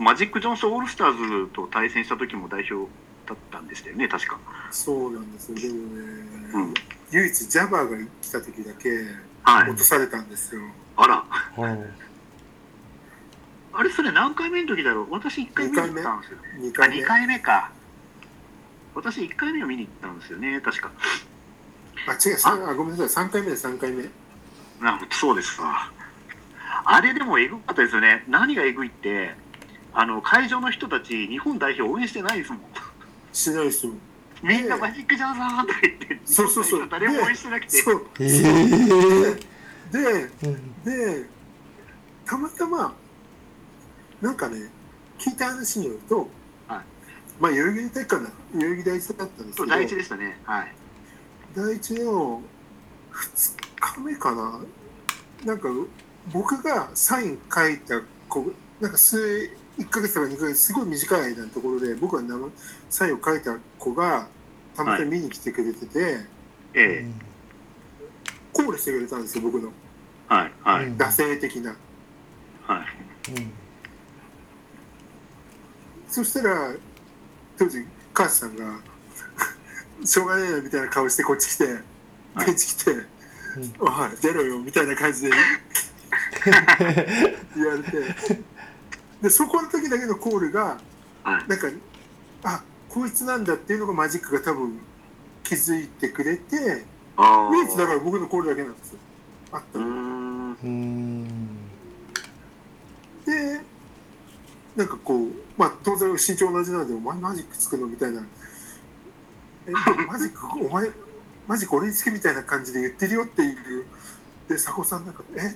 [0.04, 2.92] マジック・ジョンソン・オールスターズと対戦した時も代表
[3.26, 4.38] だったんでしたよね確か。
[4.70, 5.58] そうなんですよ。
[5.58, 5.82] でもね、
[6.54, 6.74] うん。
[7.12, 8.90] 唯一ジャバーが来た時だけ
[9.44, 9.70] はい。
[9.70, 10.62] 落とされたんですよ、
[10.98, 11.16] あら。
[11.16, 11.80] はい。
[13.76, 15.08] あれそれ何回目の時だろう？
[15.12, 16.38] 私1回見に行ったんですよ。
[16.60, 17.72] 2あ回目？2回目か。
[18.94, 20.92] 私1回目を見に行ったんですよね確か。
[22.08, 23.26] あ違うさあごめんなさい。
[23.26, 24.04] 3回目で3回目。
[24.82, 25.90] なそうですわ
[26.86, 28.26] あれでもえぐかったですよね。
[28.28, 29.34] 何がえぐいって
[29.94, 32.62] あの会場の人たち日本代表応援してないですもん。
[33.32, 33.94] しないですよ。
[34.42, 36.88] みんなマジック・ジャンさんとか言ってそうそうそう。
[36.90, 37.70] 誰も応援してなくて。
[37.82, 38.08] そう。
[38.20, 39.54] ええ
[39.92, 41.26] でうんで
[42.26, 42.96] たまたま
[44.22, 44.70] なんかね
[45.20, 46.30] 聞いた話によると、
[46.68, 46.82] はい。
[47.40, 50.40] まあ代々木体育館だ代々木第一だったんですけどそう第一でしたね。
[50.44, 50.76] はい。
[51.56, 52.42] 第一の
[53.14, 54.60] 2日目かな。
[55.46, 55.70] なんか
[56.32, 62.50] 僕がサイン書いた子なんか数1ヶ月とか2ヶ月すごい短い間のところで僕が名前
[62.90, 64.28] サインを書いた子が
[64.76, 66.20] たまたま見に来てくれてて、
[66.74, 67.06] ええ。
[68.52, 69.72] コールしてくれたんですよ僕の。
[70.28, 70.98] はいはい、うん。
[70.98, 71.76] 惰性的な。
[72.66, 72.86] は
[73.30, 73.32] い。
[73.32, 73.52] うん。
[76.08, 76.76] そしたら
[77.58, 78.80] 当時母さんが
[80.06, 81.66] しょうがねえなみたいな顔してこっち来て
[82.36, 82.46] はい。
[82.46, 82.92] ベンチ来て
[83.80, 83.90] 「おい
[84.22, 85.30] 出ろよ」みたいな感じで
[87.56, 88.44] 言われて
[89.24, 90.78] でそこの時だけのコールが
[91.24, 91.48] はい。
[91.48, 91.68] なんか
[92.44, 94.78] あこいつなんだっていうのがマジックが多分
[95.44, 96.86] 気づいてくれて
[97.18, 99.00] あ唯一だから僕のコールだけなんですよ。
[99.54, 100.56] あったの
[103.26, 103.62] で
[104.76, 108.22] なんかこうまあ当然身長同じなので「お前マジック作るの?」みたいな
[109.68, 109.72] 「え
[110.08, 110.92] マジックお前
[111.48, 113.86] マジック俺につけ」みたいな感じで言ってるよっていう。
[114.50, 115.56] で佐古さんなんか「え？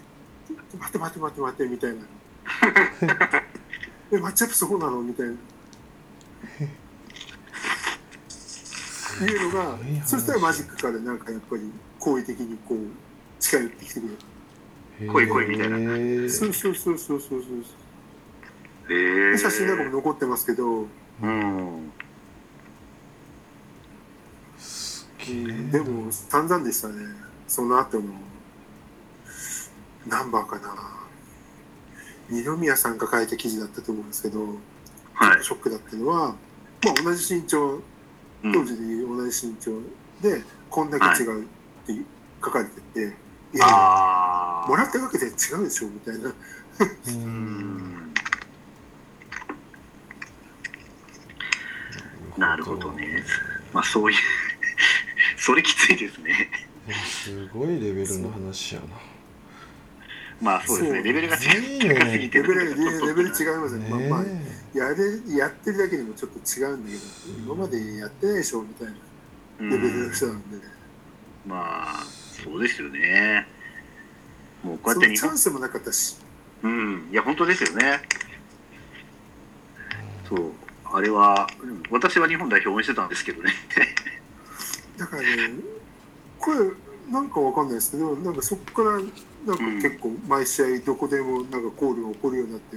[0.79, 2.03] 待って待って待って待って」みたいな
[4.11, 5.33] 「えマッチアップそうなの?」みたいな。
[9.25, 12.77] いうのがそしたらマジックからなんかやっぱり好意的にこう
[13.39, 15.11] 近寄ってきてくれる。
[15.11, 16.29] 来い来いみたいな。
[16.29, 17.61] そうそうそうそうそうそう。
[18.89, 20.87] ええ写真なんかも残ってますけど、
[21.21, 21.91] うん。
[24.57, 27.03] すげえでも散々でしたね。
[27.47, 28.05] その後の
[30.07, 30.96] ナンバーかな
[32.29, 34.39] 二宮さんが書いた記事だったと思うんですけど、
[35.13, 35.43] はい。
[35.43, 36.35] ショックだったのは、
[36.83, 37.81] まあ、同じ身長
[38.43, 38.53] うん。
[38.53, 39.71] 当時でいう同じ身長
[40.21, 41.45] でこんだけ違うっ
[41.87, 41.93] て
[42.43, 43.09] 書かれてて、い、や
[43.65, 46.29] いやもらったわけで違うでしょみたいな。
[46.29, 46.33] う
[47.07, 47.13] うん。
[47.15, 48.13] ん
[52.37, 53.23] なるほどね。
[53.73, 54.17] まあそういう
[55.37, 56.51] それきついですね。
[57.05, 58.87] すごいレベルの話やな
[60.41, 61.03] まあそうですね。
[61.03, 63.87] レベルがいいね高すぎてレベルレベル違いますね。
[63.89, 64.41] まあまあね
[64.73, 67.01] やれやってるだけでもちょっと違うんだけど
[67.43, 68.93] 今までやってないでしょみたいな
[69.59, 70.57] レベルの人なんで、
[71.47, 73.47] まあそうですよね。
[74.63, 76.17] もうこうやってチャンスもなかったし。
[76.63, 77.09] うん。
[77.11, 78.01] いや本当ですよね。
[80.27, 80.51] そう。
[80.85, 83.51] あれはうん私は日本代表応援してたんですけどね。
[84.97, 85.27] だからね
[86.39, 86.57] これ
[87.11, 88.99] なんかわかんないですけどなんかそこから
[89.45, 92.75] なんか結構毎試合どこでもなんかコールが起こるようになって、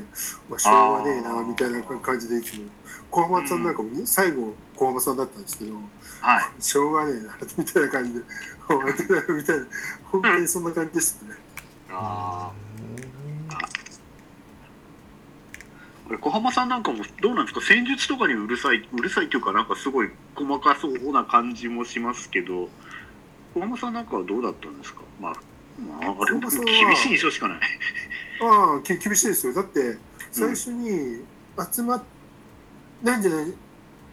[0.49, 2.65] まあ、しょうがねえなみたいな感じでいつも。
[3.11, 5.75] 小浜さんなんかも、最後小浜さんだったんですけど
[6.21, 6.63] はい。
[6.63, 8.21] しょうがねえなみたいな感じで
[8.69, 9.67] 「お前だよ」みたいな
[10.05, 11.35] 本当にそんな感じでしたね。
[11.91, 13.59] ああ
[16.07, 17.61] これ小浜さんなんかもどうなんですか？
[17.67, 22.69] 戦術とかにうるさいうるさいっていうかなんかすごい細かそうな感じもしますけど
[23.55, 25.01] 小浜さんなんかはどうだったんですか？
[25.21, 25.33] まあ、
[25.81, 26.51] まあ、厳
[26.97, 27.59] しい印象しかない
[28.43, 29.99] ああき厳しいですよだって
[30.31, 31.23] 最初に
[31.73, 32.03] 集まっ
[33.03, 33.55] 何時に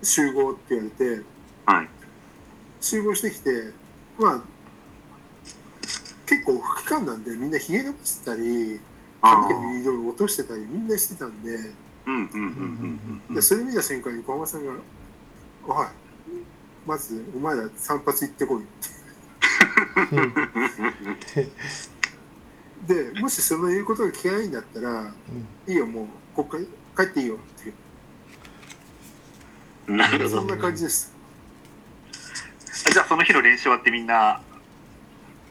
[0.02, 1.22] 集合って言われて
[1.66, 1.90] はい。
[2.80, 3.50] 集合してきて
[4.18, 4.42] まあ
[6.26, 8.80] 結構不期間なんでみんなひげ伸ばしてたり
[9.22, 11.52] あ髪の毛色々落としてたりみんなしてたんで
[12.06, 13.36] うんうんうんうんうん。
[13.36, 14.74] でそれ見た瞬間に小浜さんが
[15.68, 15.88] 「おい
[16.86, 18.64] まずお前ら散髪行ってこい」
[22.88, 25.14] でもしその言うことが聞けないんだったら
[25.68, 26.64] いいよもうこっから
[27.06, 27.74] 帰っていいよってい
[29.88, 29.96] う。
[29.96, 30.30] なるほど。
[30.30, 31.14] そんな感じです。
[32.88, 34.42] あじゃあその日の練習終わってみんな、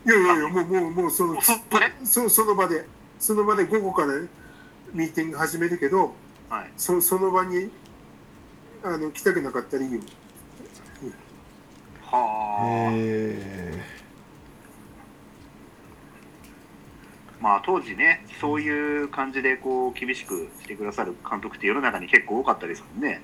[0.06, 1.52] いやいやいやもうもうもうそのそ
[2.04, 2.86] そその場で。
[3.18, 4.08] その場で午後から
[4.92, 6.14] ミーティング始めるけど
[6.50, 6.70] はい。
[6.76, 7.70] そその場に
[8.84, 10.00] あの来たくなかったらいいよ。
[12.02, 12.92] はあ。
[12.92, 13.82] え
[17.40, 23.20] まあ当時ね、そういう感じでこう厳しくしてくださる監督って世の中に結構多かったですもんね。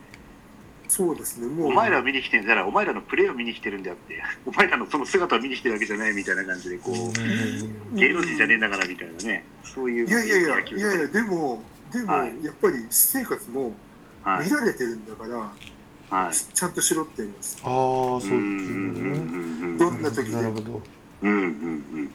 [0.88, 1.66] そうですねもう。
[1.68, 10.06] お前らを見に来てるんじゃない、お前らのプレーを見に来てるんであって、 お前らのその姿を見に来てるわけじゃないみたいな感じで、こう、芸能人じゃねえんだからみたいなね、そういう。
[10.06, 12.44] いやいやいやいやいやでもでも、はい。
[12.44, 13.74] やっぱり私生活も
[14.22, 14.44] はい。
[14.44, 14.50] 見。
[14.50, 16.34] られてるんだから、はい。
[16.34, 17.58] ちゃんとしろって言います。
[17.62, 20.82] ああそうっていううんうんねうんどんな時でなるほど。
[21.22, 22.12] うんうんうん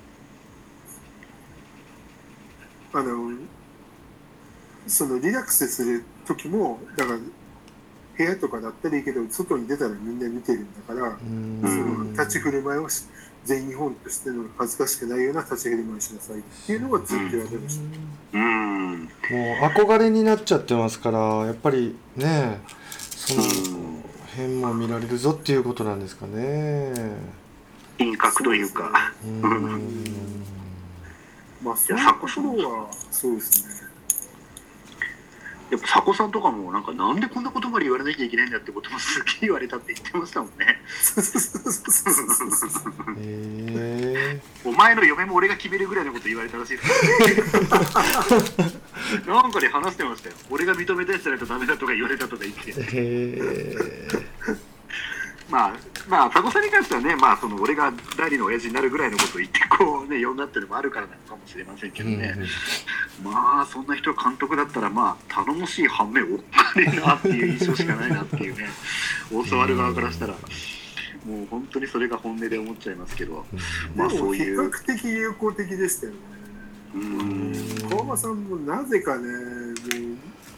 [2.98, 3.32] あの
[4.88, 7.20] そのリラックスする時もだから
[8.18, 11.62] 部屋とかだったらいいけど外に出たらみんな見てるんだから、うん。
[11.62, 13.04] その立ち振る舞いをし
[13.46, 17.84] 全日本としての恥ずかしくないような立ち振る舞いしなさいっていうのがずっと言われてました、
[18.34, 19.04] うん。
[19.04, 19.10] もう
[19.86, 23.44] 憧れになっちゃってますからやっぱりねその
[24.36, 26.92] 辺も見られるぞっていうことなんですかね。
[28.00, 29.14] 品格というか。
[29.24, 30.57] うん
[31.64, 32.28] まあそういうとこ
[32.62, 33.88] ろはそうですね
[35.70, 40.80] やっぱ佐古さんとかもなんかなんでこんな言葉で言われなきゃいけないんだってこともすっげえ言われたって言ってましたもんね。
[43.20, 47.64] えお前の嫁も俺が決めるぐらいのこと言われたらしいですよ
[49.28, 50.36] なんかで話してましたよ。
[50.50, 52.72] 俺が認めたやつじゃないとダメだとか言われたとか言って。
[52.72, 53.76] ー、え
[55.50, 55.74] まあ、
[56.08, 62.36] まあ、佐古さんに関してはね、まあ、その俺が代理の親父になるぐらいのことを言って、 こうね、呼んだっていうのもあるからなのかもしれませんけどね。
[63.24, 68.70] まあ、そんな人が監督だったら、まあ、頼もしい反面、おっかねえなっていう印象しかないなっていうね、
[69.50, 70.34] 教わる側からしたら、
[71.26, 73.46] もう本当にそれが本音で思っちゃいますけど、
[73.96, 74.70] まあ、そういう。
[74.70, 76.20] 較的友好的でしたよね。
[76.96, 77.88] うん。
[77.90, 79.30] 川間さんもなぜかねも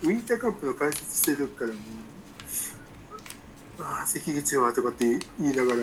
[0.04, 1.78] うウィンターカップの解説してる時からもう
[3.82, 5.06] 「ああ関口は」とかって
[5.40, 5.80] 言いながら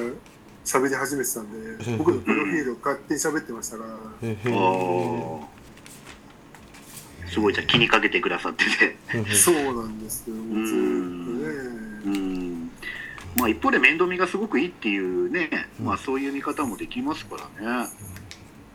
[0.65, 3.91] 喋り始めてたんで僕のプロフィールを勝手に喋ってましたから。
[7.29, 8.97] すごいじゃあ気にかけてくださってて。
[9.35, 11.25] そうなんですよずーっ
[12.05, 12.71] とうねん。
[13.37, 17.89] まあ一方で面倒見がすごくいいっていうね、まあそういう見方もできますからね。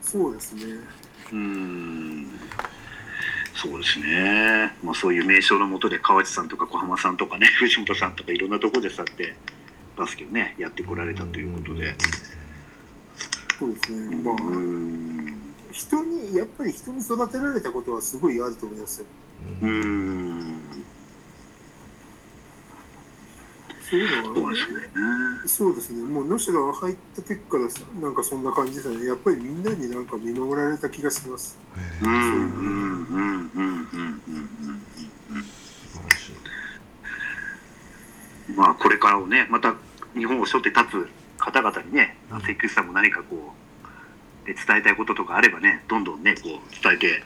[0.02, 0.62] そうですね。
[1.32, 2.28] うん。
[3.62, 4.74] そうですね。
[4.84, 9.36] まあそういう名称のもとで川内さんとか小浜さんとかね、 藤本さんとかいろんなところでさって
[9.96, 11.96] バスケをね、やってこられたということで。
[13.60, 15.36] そうですねまあうん。
[15.72, 19.06] 人にやっぱり人に育てられたことはすごいあると思いますよ
[19.62, 20.62] うん。
[23.92, 24.58] そういうのは、ね、
[25.46, 26.02] そうですね。
[26.02, 27.68] もう能代が入った時から
[28.02, 29.06] なんかそんな感じですね。
[29.06, 31.60] やっぱりみんなになんか見守られた気がします。
[32.02, 34.48] うんうんうんうんうんうん
[38.50, 39.76] うんまあこれからをねまた
[40.16, 43.54] 日本を背負って立つ方々にね関口さんも何かこ
[44.46, 47.24] う伝えたいこととかあればねどんどんねこう伝えて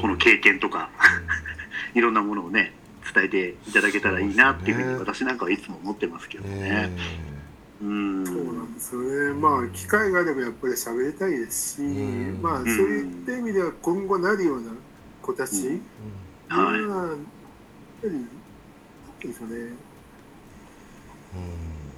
[0.00, 0.90] この経験とか、
[1.94, 2.72] うん、いろんなものをね
[3.12, 6.90] 伝えていただけたらいいなっていうふうに私なんかはいつも思ってますけどえね。
[7.82, 8.26] うん。
[8.26, 9.34] そうなんですよね。
[9.34, 12.42] まあ機会があればやっぱり喋りたいですし、うん。
[12.42, 14.72] まあそういった意味では今後なるような
[15.22, 15.80] 子たち、
[16.48, 16.80] はい。
[16.80, 17.18] やっ
[18.02, 18.38] ぱり
[19.20, 19.72] でしょうね、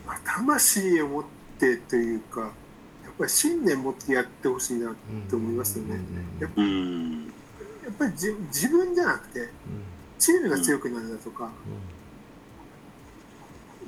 [0.06, 1.24] まあ、魂を持っ
[1.58, 2.50] てというかやっ
[3.18, 4.94] ぱり信念持ってやってほしいな
[5.28, 6.00] と思いますよね。
[6.40, 7.24] やっうん。
[7.82, 9.48] やっぱりじ自分じゃなくて
[10.20, 11.50] チームが強くなるだとか、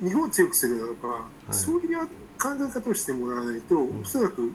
[0.01, 1.53] 日本を強くするだとか、い。
[1.53, 4.01] そういう考え方をしてもらわないと、ん。
[4.01, 4.51] おそらく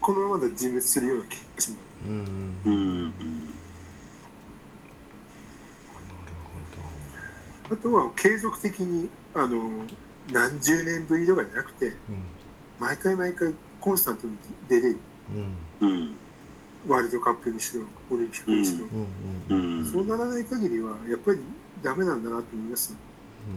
[0.00, 1.70] このままで自滅するような気がします。
[2.06, 3.12] うんうん。
[7.70, 9.84] あとは継続的にあの
[10.30, 11.92] 何十年ぶりとかじゃなくて
[12.78, 14.36] 毎回毎回コンスタントに
[14.68, 14.98] 出れる。
[15.80, 16.16] うん。
[16.86, 18.86] ワールドカップにしろオリンピックにしろ、
[19.50, 19.84] うん。
[19.90, 21.38] そうならない限りはやっぱり
[21.82, 22.96] ダメなんだなと思います。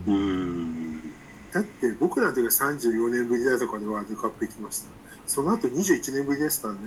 [0.07, 1.01] うん。
[1.51, 4.87] だって僕らの時は34年ぶりだとかでワールドカップ行きました。
[5.25, 6.79] その後21年ぶりですからね。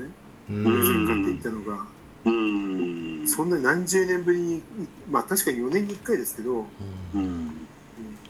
[0.51, 0.65] うん。
[0.65, 1.87] 予選勝っていったのが。
[2.25, 3.27] うん。
[3.27, 4.63] そんな何十年ぶりに
[5.11, 6.67] まあ確かに4年に1回ですけど、
[7.15, 7.21] うん。
[7.21, 7.51] うん。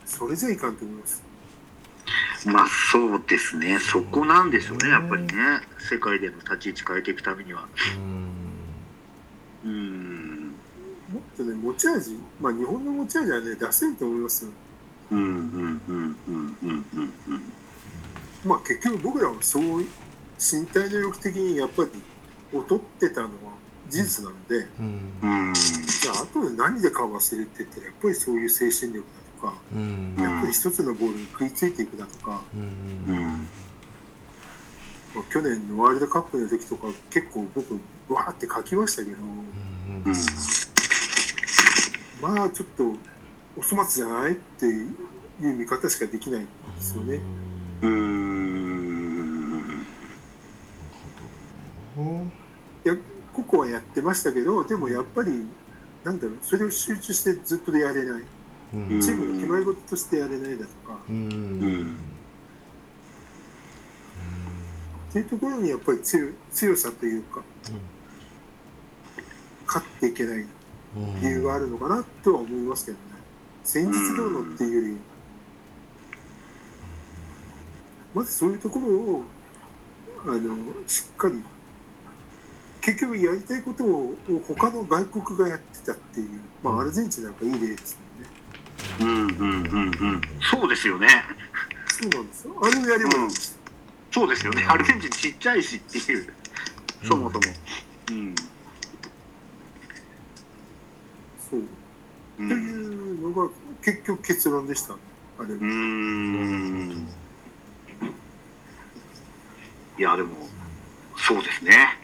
[0.06, 1.22] それじゃいかんと思います
[2.46, 3.78] まあそうですね。
[3.80, 5.28] そこなんでしょうねやっぱりね。
[5.78, 7.66] 世界での立ち位置変えていくためには。
[9.64, 10.54] うん。
[11.12, 12.18] もっとね持ち味。
[12.40, 14.50] まあ日本の持ち味はね出せると思いますよ。
[15.10, 17.52] うんうんうんうんうんうんうん。
[18.44, 19.78] まあ結局僕らはそう
[20.38, 21.90] 身体能力的にやっぱり
[22.52, 23.30] 劣ってたのは
[23.88, 25.12] 事実なので、うん。
[25.22, 25.54] うん。
[25.54, 29.04] じゃあ後で何でカバーするって言ったらやっぱりそういう精神力
[29.38, 30.14] か、うん。
[30.18, 33.48] やっぱり一つのボールに食いついていくだとか、うんうん。
[35.14, 37.74] まあ、去年のワールドカップの時とか結構僕
[38.12, 40.14] わーって書きましたけど、うん
[42.20, 42.84] まあちょっと
[43.56, 44.94] お粗末じゃないっていう
[45.40, 47.20] 見方しかできないんですよね。
[47.82, 49.58] うん。
[52.84, 52.96] いや
[53.32, 55.46] ここはやってましたけどでもやっぱり
[56.04, 58.22] なんだろうそれを集中してずっとでやれない。
[58.22, 58.37] うん
[58.70, 60.98] チームの決まり事としてやれないだとか。
[61.08, 61.16] うん。
[61.16, 61.96] うん。
[65.08, 67.42] っていうところにやっぱり強強さというか
[69.66, 70.46] 勝っていけない
[71.22, 73.04] 理由があるのかなとは思いますけどね。
[73.64, 74.96] 戦術どうのっていうより
[78.14, 79.22] まずそういうところを
[80.24, 80.56] あの
[80.86, 81.42] しっかり
[82.80, 84.14] 結局やりたいことを
[84.46, 88.07] 他の外国がやってたっていうまあアルゼンチンなんかいい例ですよね
[89.00, 90.22] うんうんうんうん。
[90.40, 91.08] そうですよね。
[91.86, 92.54] そうなんですよ。
[92.62, 93.30] あれをやればいいん。
[94.10, 94.64] そうですよね。
[94.68, 96.32] アルゼンチンちっちゃいしっていう。
[97.04, 97.44] そもそも。
[98.10, 98.34] うん。
[101.50, 101.62] そう。
[102.38, 103.50] うんというのが
[103.82, 104.94] 結局結論でした。
[104.94, 104.96] あ
[105.42, 105.54] れは。
[105.54, 107.08] うーん。
[109.98, 110.48] いやでも
[111.16, 111.98] そうですね。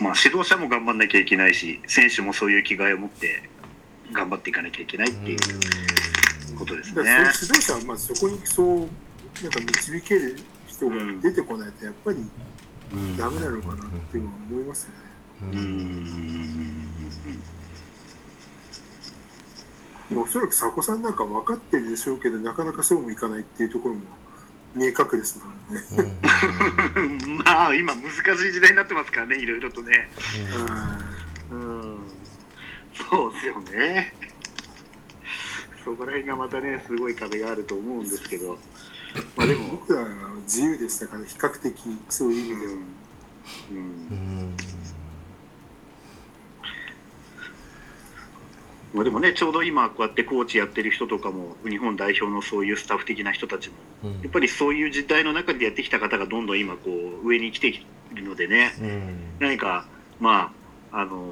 [0.00, 3.48] まあ指導者も頑張んなきゃいけないし選手もそういう気概を持って
[4.12, 5.38] 頑張っていかなきゃいけないっていう
[6.58, 7.30] ことですだからね。
[7.40, 10.36] 指導者はまあそこにそうなんか導ける
[10.66, 12.18] 人が出てこないとやっぱり
[13.18, 14.92] ダメなのかなっていうのは思いますね。
[15.42, 16.62] うーん
[20.14, 24.02] おそらく佐古さんなんか分かってるでしょうけどなかなかそうもいかないっていうところも
[24.74, 25.44] 見え隠れすね
[27.44, 30.10] まあ今難しい時代になってますからねいろいろとね。
[30.56, 31.11] うん
[32.94, 34.14] そうですよね。
[35.84, 38.58] そこら辺がまたねすごい壁があると思うんですけど。
[39.36, 39.70] まあでも。
[39.70, 40.08] 僕らは
[40.42, 41.74] 自由でしたから比較的
[42.08, 44.56] そういう意味では、うん
[48.92, 58.72] まあでもねちょうど今こうやってコーチやってる人とかも日本代表のそういうスタッフ的な人たちもやっぱりそういう時代の中でやってきた方がどんどん今こう上に来ているのでね
[59.38, 59.86] 何か
[60.20, 60.52] ま
[60.92, 61.26] ああの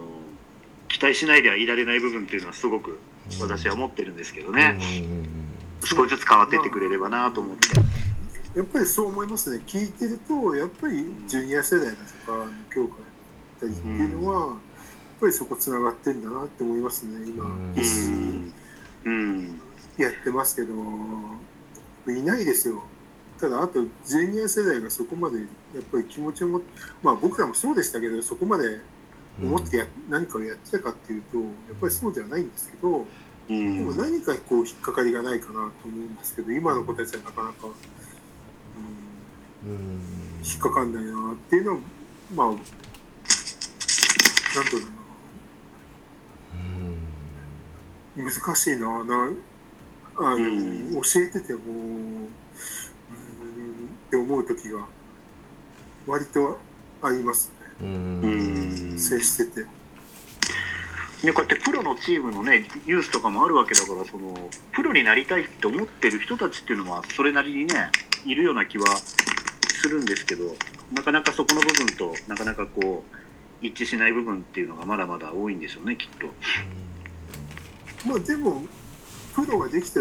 [0.90, 2.98] 期待しないではいられない部分っていうのはすごく
[3.40, 4.78] 私は思ってるんですけどね。
[5.84, 7.68] 少しずつ変わっていってくれればなと思って。
[8.58, 9.62] やっぱりそう思いますね。
[9.66, 11.92] 聞いてるとやっぱりジュニア世代だ
[12.26, 13.04] とか強化だっ
[13.60, 14.56] たりっていうのは、やっ
[15.20, 17.44] ぱりそこつながってんだなって思いますね今。
[17.44, 17.72] うん。
[17.74, 18.52] 必死に
[19.04, 19.60] うん。
[19.96, 20.72] やってますけど
[22.08, 22.82] いないですよ。
[23.38, 25.44] ただあとジュニア世代がそこまでや
[25.78, 26.66] っぱり気持ちを持って
[27.02, 28.80] まあ僕らもそうでしたけどそこまで
[29.38, 33.06] 思ってや、何かをやってたかっていうとやっぱりそうではないんですけど、う
[33.48, 37.68] でもん何かこう引っかかりがないかなと思うんですけど今の子たちはなかなか、
[39.64, 40.00] うん、
[40.44, 41.78] 引っかかんないなっていうのは
[42.34, 42.62] まあなんだ
[44.70, 45.00] ろうな。
[48.16, 49.30] 難しいなな
[50.16, 50.92] あの、うん。
[50.94, 52.28] 教えててもうんっ
[54.10, 54.86] て思う時が
[56.06, 56.58] 割と
[57.02, 57.48] あります。
[57.48, 59.66] ねうん接してて。
[61.22, 64.34] ね、こうやってプロのチームのねユースとかもあるわけだからその
[64.72, 67.90] プロになりたいって思ってる人たちっていうのはそれなりにね
[68.24, 70.44] いるような気はするんですけど
[70.94, 76.26] なかなかそこの部分となかなかこう一致しない部分っていうのがまだまだ多いんでしょうねきっと。
[78.08, 78.62] まあでも
[79.34, 80.00] プロができた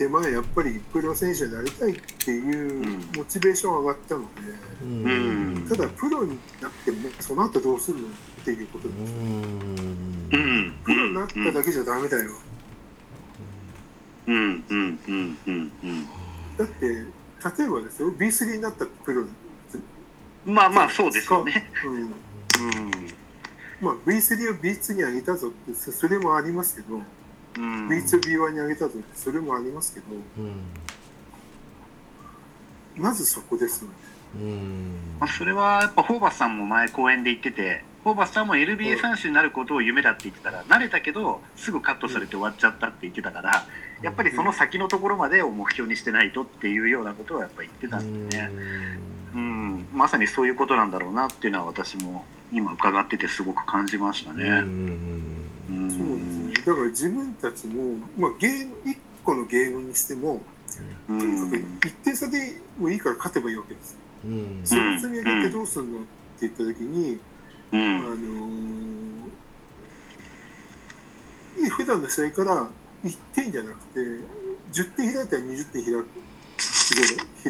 [0.00, 3.10] 手前やっぱりプロ選手になりたいっていううん。
[3.18, 4.26] モチベーション上がったので、
[4.82, 5.66] うん。
[5.68, 8.10] ただプロになってもその後どうするのっ
[8.42, 8.88] ていうこと。
[8.88, 10.74] でうん。
[10.82, 12.30] プロになっただけじゃダメだよ。
[14.26, 14.64] うん。
[14.70, 14.98] うん。
[15.06, 15.38] うん。
[15.46, 15.72] うん。
[15.84, 16.06] うん。
[16.56, 19.36] だって例えばですよ B3 になったプロ、うん
[20.46, 21.70] まあまあそうですよね。
[21.84, 21.94] うん。
[21.96, 22.10] うん。
[23.82, 27.06] まあ、V3 を B2 に上げたぞってそそれもありますけどうん、
[27.54, 30.06] B2、B1 に上げたとそれもありますけど、
[30.38, 30.52] うん。
[32.96, 33.96] まずそこですよね。
[34.36, 43.66] うんまあ、それはやっぱホーバスさんも前講演で言っててホーバスさんも NBA 選手になることを夢だって言ってたら慣れたけどすぐカットされて終わっちゃったって言ってたから
[44.02, 48.50] やっぱりその先のところまでを目標にしてないとっていうようなことはやっぱ言ってたんでね、
[49.34, 54.38] うん、まさにそういうことなんだろうなっていうのは私も今伺っててすごく感じましたうん。
[54.38, 54.48] ね。
[55.68, 56.39] うん。
[56.64, 60.42] だから自分たちも、まあ、ゲーム、一個のゲームにしても、
[61.08, 63.98] うとにかくん一点差でもいいから勝てばいいわけですよ。
[64.24, 64.60] うん。
[64.64, 66.06] その積み上げてどうするのって
[66.42, 67.18] 言った時に、う
[67.72, 69.30] あんのー
[71.76, 72.70] 普段の試合から
[73.04, 74.00] 1点じゃなくて、
[74.72, 76.06] 10点開いたら20点開く、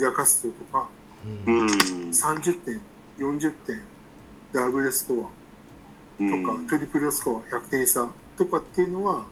[0.00, 0.88] 開かすとか、
[1.46, 1.60] うん。
[1.60, 1.66] うん。
[2.10, 2.80] 30点、
[3.18, 3.80] 40点、
[4.52, 5.16] ダブルスコア
[6.18, 8.08] とか、トリプルスコア、100点差
[8.40, 9.26] とかっていうのは、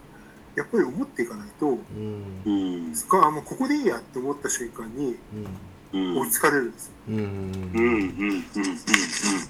[0.55, 2.43] やっぱり思っていかないと、うん。
[2.45, 5.17] うんそこはあもうここでいいやって思った瞬間に
[5.95, 6.19] うん。
[6.19, 6.93] 追いつかれるんですよ。
[7.09, 7.15] うん。
[7.17, 7.23] うん。
[7.23, 7.31] うん。
[7.73, 8.29] うん。
[8.29, 8.43] うん。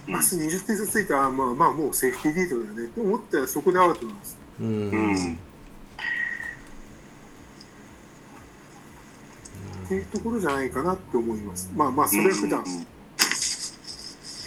[0.07, 2.85] 明日20点差ついたら、まあまあもうセーフティーリードだよね。
[2.85, 4.39] って思ったらそこでアウトなんです。
[4.61, 4.67] うん。
[4.67, 5.13] ううん。
[5.15, 5.39] ん
[9.87, 11.71] っていうところじゃないかなって思います。
[11.75, 12.63] まあまあそれは普段、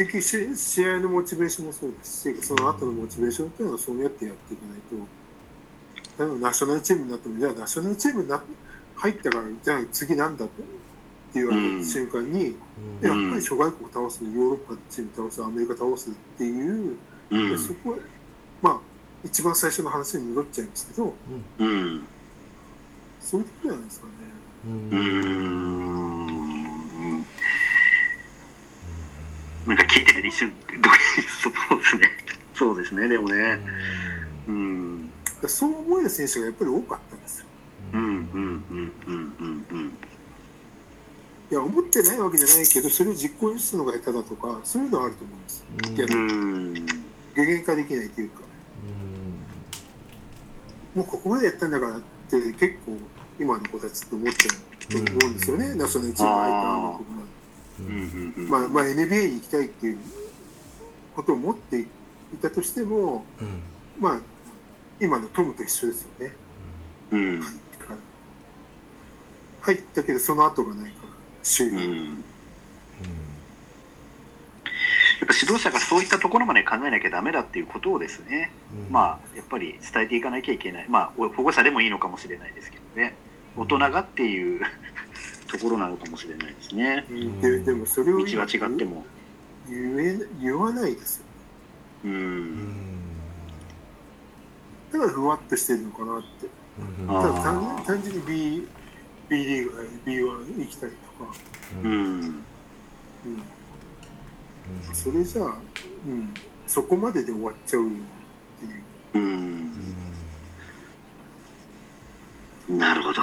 [0.05, 4.79] 結局し試合のモチベーションもそうですし、その後のモチベーションっていうのはそうやってやっていかない
[6.17, 8.43] と、例えばナショナルチームになっても、じゃあナショナルチームにな
[8.95, 10.63] 入ったから、じゃあ次なんだって
[11.35, 12.55] 言われた瞬間に、
[13.01, 16.97] やっぱり諸外国倒す、ヨーロッパチーム倒す、アメリカ倒すっていう、
[17.29, 17.59] うん。
[17.59, 17.97] そこは、
[18.61, 18.79] まあ、
[19.23, 21.13] 一番最初の話に戻っちゃいますけど、
[21.59, 22.07] うん。
[23.19, 24.11] そういうことじゃないですかね。
[24.65, 24.97] うー
[26.27, 26.30] ん
[29.67, 30.51] なんか聞いてて一瞬
[30.81, 30.97] ドキ
[31.31, 32.09] そうですね。
[32.55, 33.59] そうですねでもね。
[34.47, 35.09] うん。
[35.47, 37.45] そう思える選手がやっぱり多かったんですよ。
[37.93, 39.87] うんうんうんうんうんうん。
[41.51, 45.65] いや、思ってないわけじゃないけど、それを実行に移すのが下手だとか、そういうのはあると思います。
[45.95, 46.15] 逆に。
[46.15, 46.21] う
[46.79, 46.85] ん。
[47.35, 48.41] 具現化できないというか、
[50.95, 52.97] もうここまでやったんだからって結構
[53.39, 57.03] 今の子たちって思っちゃうと思うんですよね、ナショナルチーム入ったあの子が
[57.79, 58.49] うんうんうん。
[58.49, 59.97] まあ、まあ NBA に行きたいっていう
[61.15, 61.87] ことを持ってい
[62.41, 63.25] たとしても、
[63.99, 64.19] まあ、
[64.99, 66.35] 今のトムと一緒ですよね。
[67.11, 67.43] うん。
[69.61, 71.09] 入ったけど、その後がないから、
[71.43, 71.77] 周囲に。
[71.77, 72.23] うん。
[75.21, 78.51] やっぱ指導者がそういったところまで考えなきゃダメだっていうことをですね、
[78.89, 80.85] まあやっぱり伝えていかなきゃいけない。
[80.89, 83.13] まあお保護者でもいいのかもしれないですけどね。
[83.55, 84.61] 大人がっていう
[85.51, 87.05] ところなのかもしれないですね。
[87.41, 89.03] ででもそれを道が違っても。
[89.67, 91.25] 言え言わないですよ。
[92.05, 92.67] うん。
[94.91, 96.49] だからふわっとしてるのかなって。
[97.07, 98.67] あただー単単純に B,
[99.29, 100.95] B リーグが B1 行きたいと
[101.25, 101.33] か、
[101.83, 101.91] うん。
[101.93, 102.43] うん、
[104.93, 105.57] それじゃあ、
[106.07, 106.33] うん、
[106.65, 109.23] そこまでで終わっちゃうっていう。
[112.69, 112.79] うん。
[112.79, 113.21] なるほど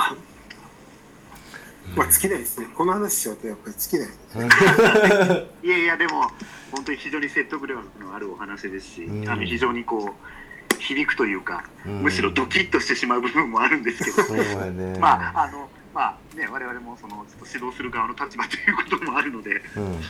[1.97, 2.67] まあ尽きないですね。
[2.75, 5.47] この話しちゃうとやっぱり尽きない。
[5.63, 6.31] いやいやでも
[6.71, 9.29] 本当に非常に説得力のあるお話ですし、うん。
[9.29, 12.03] あの非常にこう響くというか、うん。
[12.03, 14.35] むしろドキッとしてしまう部分もあるんですけど、
[14.73, 14.99] ね。
[15.01, 20.01] まああのまあね我々もそのちょっと指導する側の立場ということもあるのでうん。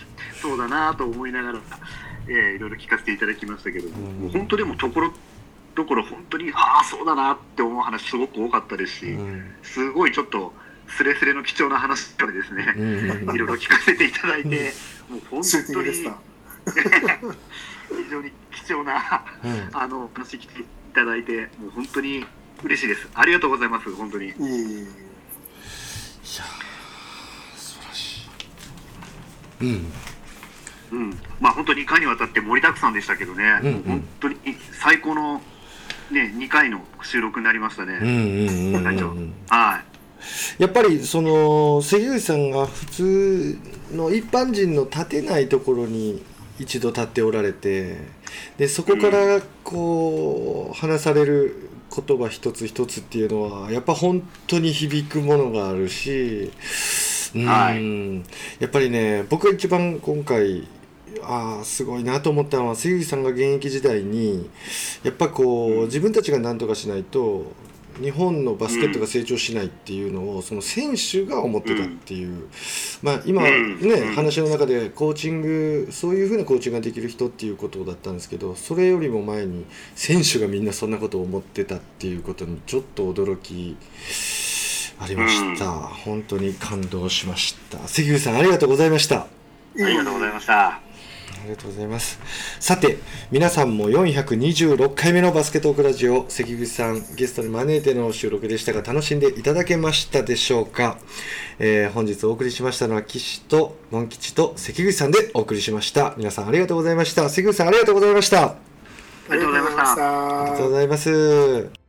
[0.41, 1.59] そうだなと思いながら、
[2.27, 3.93] えーいろいろ聞かせていただきましたけど、ん。
[4.21, 5.13] もう本当でもところ
[5.75, 9.55] どころ本当にああそうだなって思う話すごく多かったですし、うん。
[9.63, 10.53] すごいちょっ重
[10.89, 14.73] スレスレの貴重な話からですね、うんいろいろ聞かせていただいて、
[15.09, 16.19] もう本当にグでした。
[17.89, 19.71] 非常に貴重なうん。
[19.73, 22.27] あの話来ていただいて、もう本当に
[22.63, 23.09] 嬉しいです。
[23.15, 24.27] ありがとうございます、本当に。
[24.27, 24.45] いいいいい
[24.85, 24.95] やー
[27.57, 28.29] 素晴らし
[29.61, 29.65] い。
[29.65, 29.93] うん。
[30.91, 33.83] うん、まあ本当に2回にわたって盛りだくさんでしたけどね、うんうん。
[33.83, 34.37] 本当に
[34.73, 35.43] 最高の、
[36.11, 37.99] ね、2回の収録になりましたね。
[38.01, 39.83] うんうんうんうんは
[40.59, 43.59] やっぱりその関口さんが普通
[43.93, 46.23] の一般人の立てないところに
[46.59, 47.97] 一度立っておられて
[48.57, 56.51] でそこからこう話される言葉一つ一つっていうのはやっぱ本当に響くものがあるし
[57.35, 58.17] うん、はい。
[58.61, 60.67] やっぱりね僕が一番今回
[61.23, 64.49] ああすごいなと思ったのは関口さんが現役時代に
[65.03, 67.53] やっぱこう自分たちが何とかしないと
[68.01, 72.49] 日本のバスケットが成長しないっていうのをその選手が思ってたっていう、
[73.03, 74.15] まあ、今ね、うん。
[74.15, 79.65] 話の中でコーチングそういうふうなコーチングができる人っていうことだったんですけどそれよりも前に
[79.95, 83.77] 選手がみんなそんなことを思ってたっていうことにちょっと驚き
[85.01, 87.79] ありました、本当に感動しました。
[87.87, 89.21] 関口さんありがとうございました。
[89.21, 89.29] あ
[89.77, 90.88] りがとうございました。
[91.41, 92.19] ありがとうございます。
[92.61, 92.99] さて、
[93.31, 100.99] 皆さんも426回目のバスケットークラジオ、関口さんゲストに招いての収録でしたが、楽しんでいただけましたでしょうか？
[101.59, 106.15] えー本日お送りしましたのは、岸とモン吉と関口さんでお送りしました。
[106.17, 107.29] 皆さんありがとうございました。
[107.29, 108.43] 関口さんありがとうございました。
[108.45, 108.55] あ
[109.31, 110.43] ありがとうございました。
[110.43, 111.88] ありがとうございます。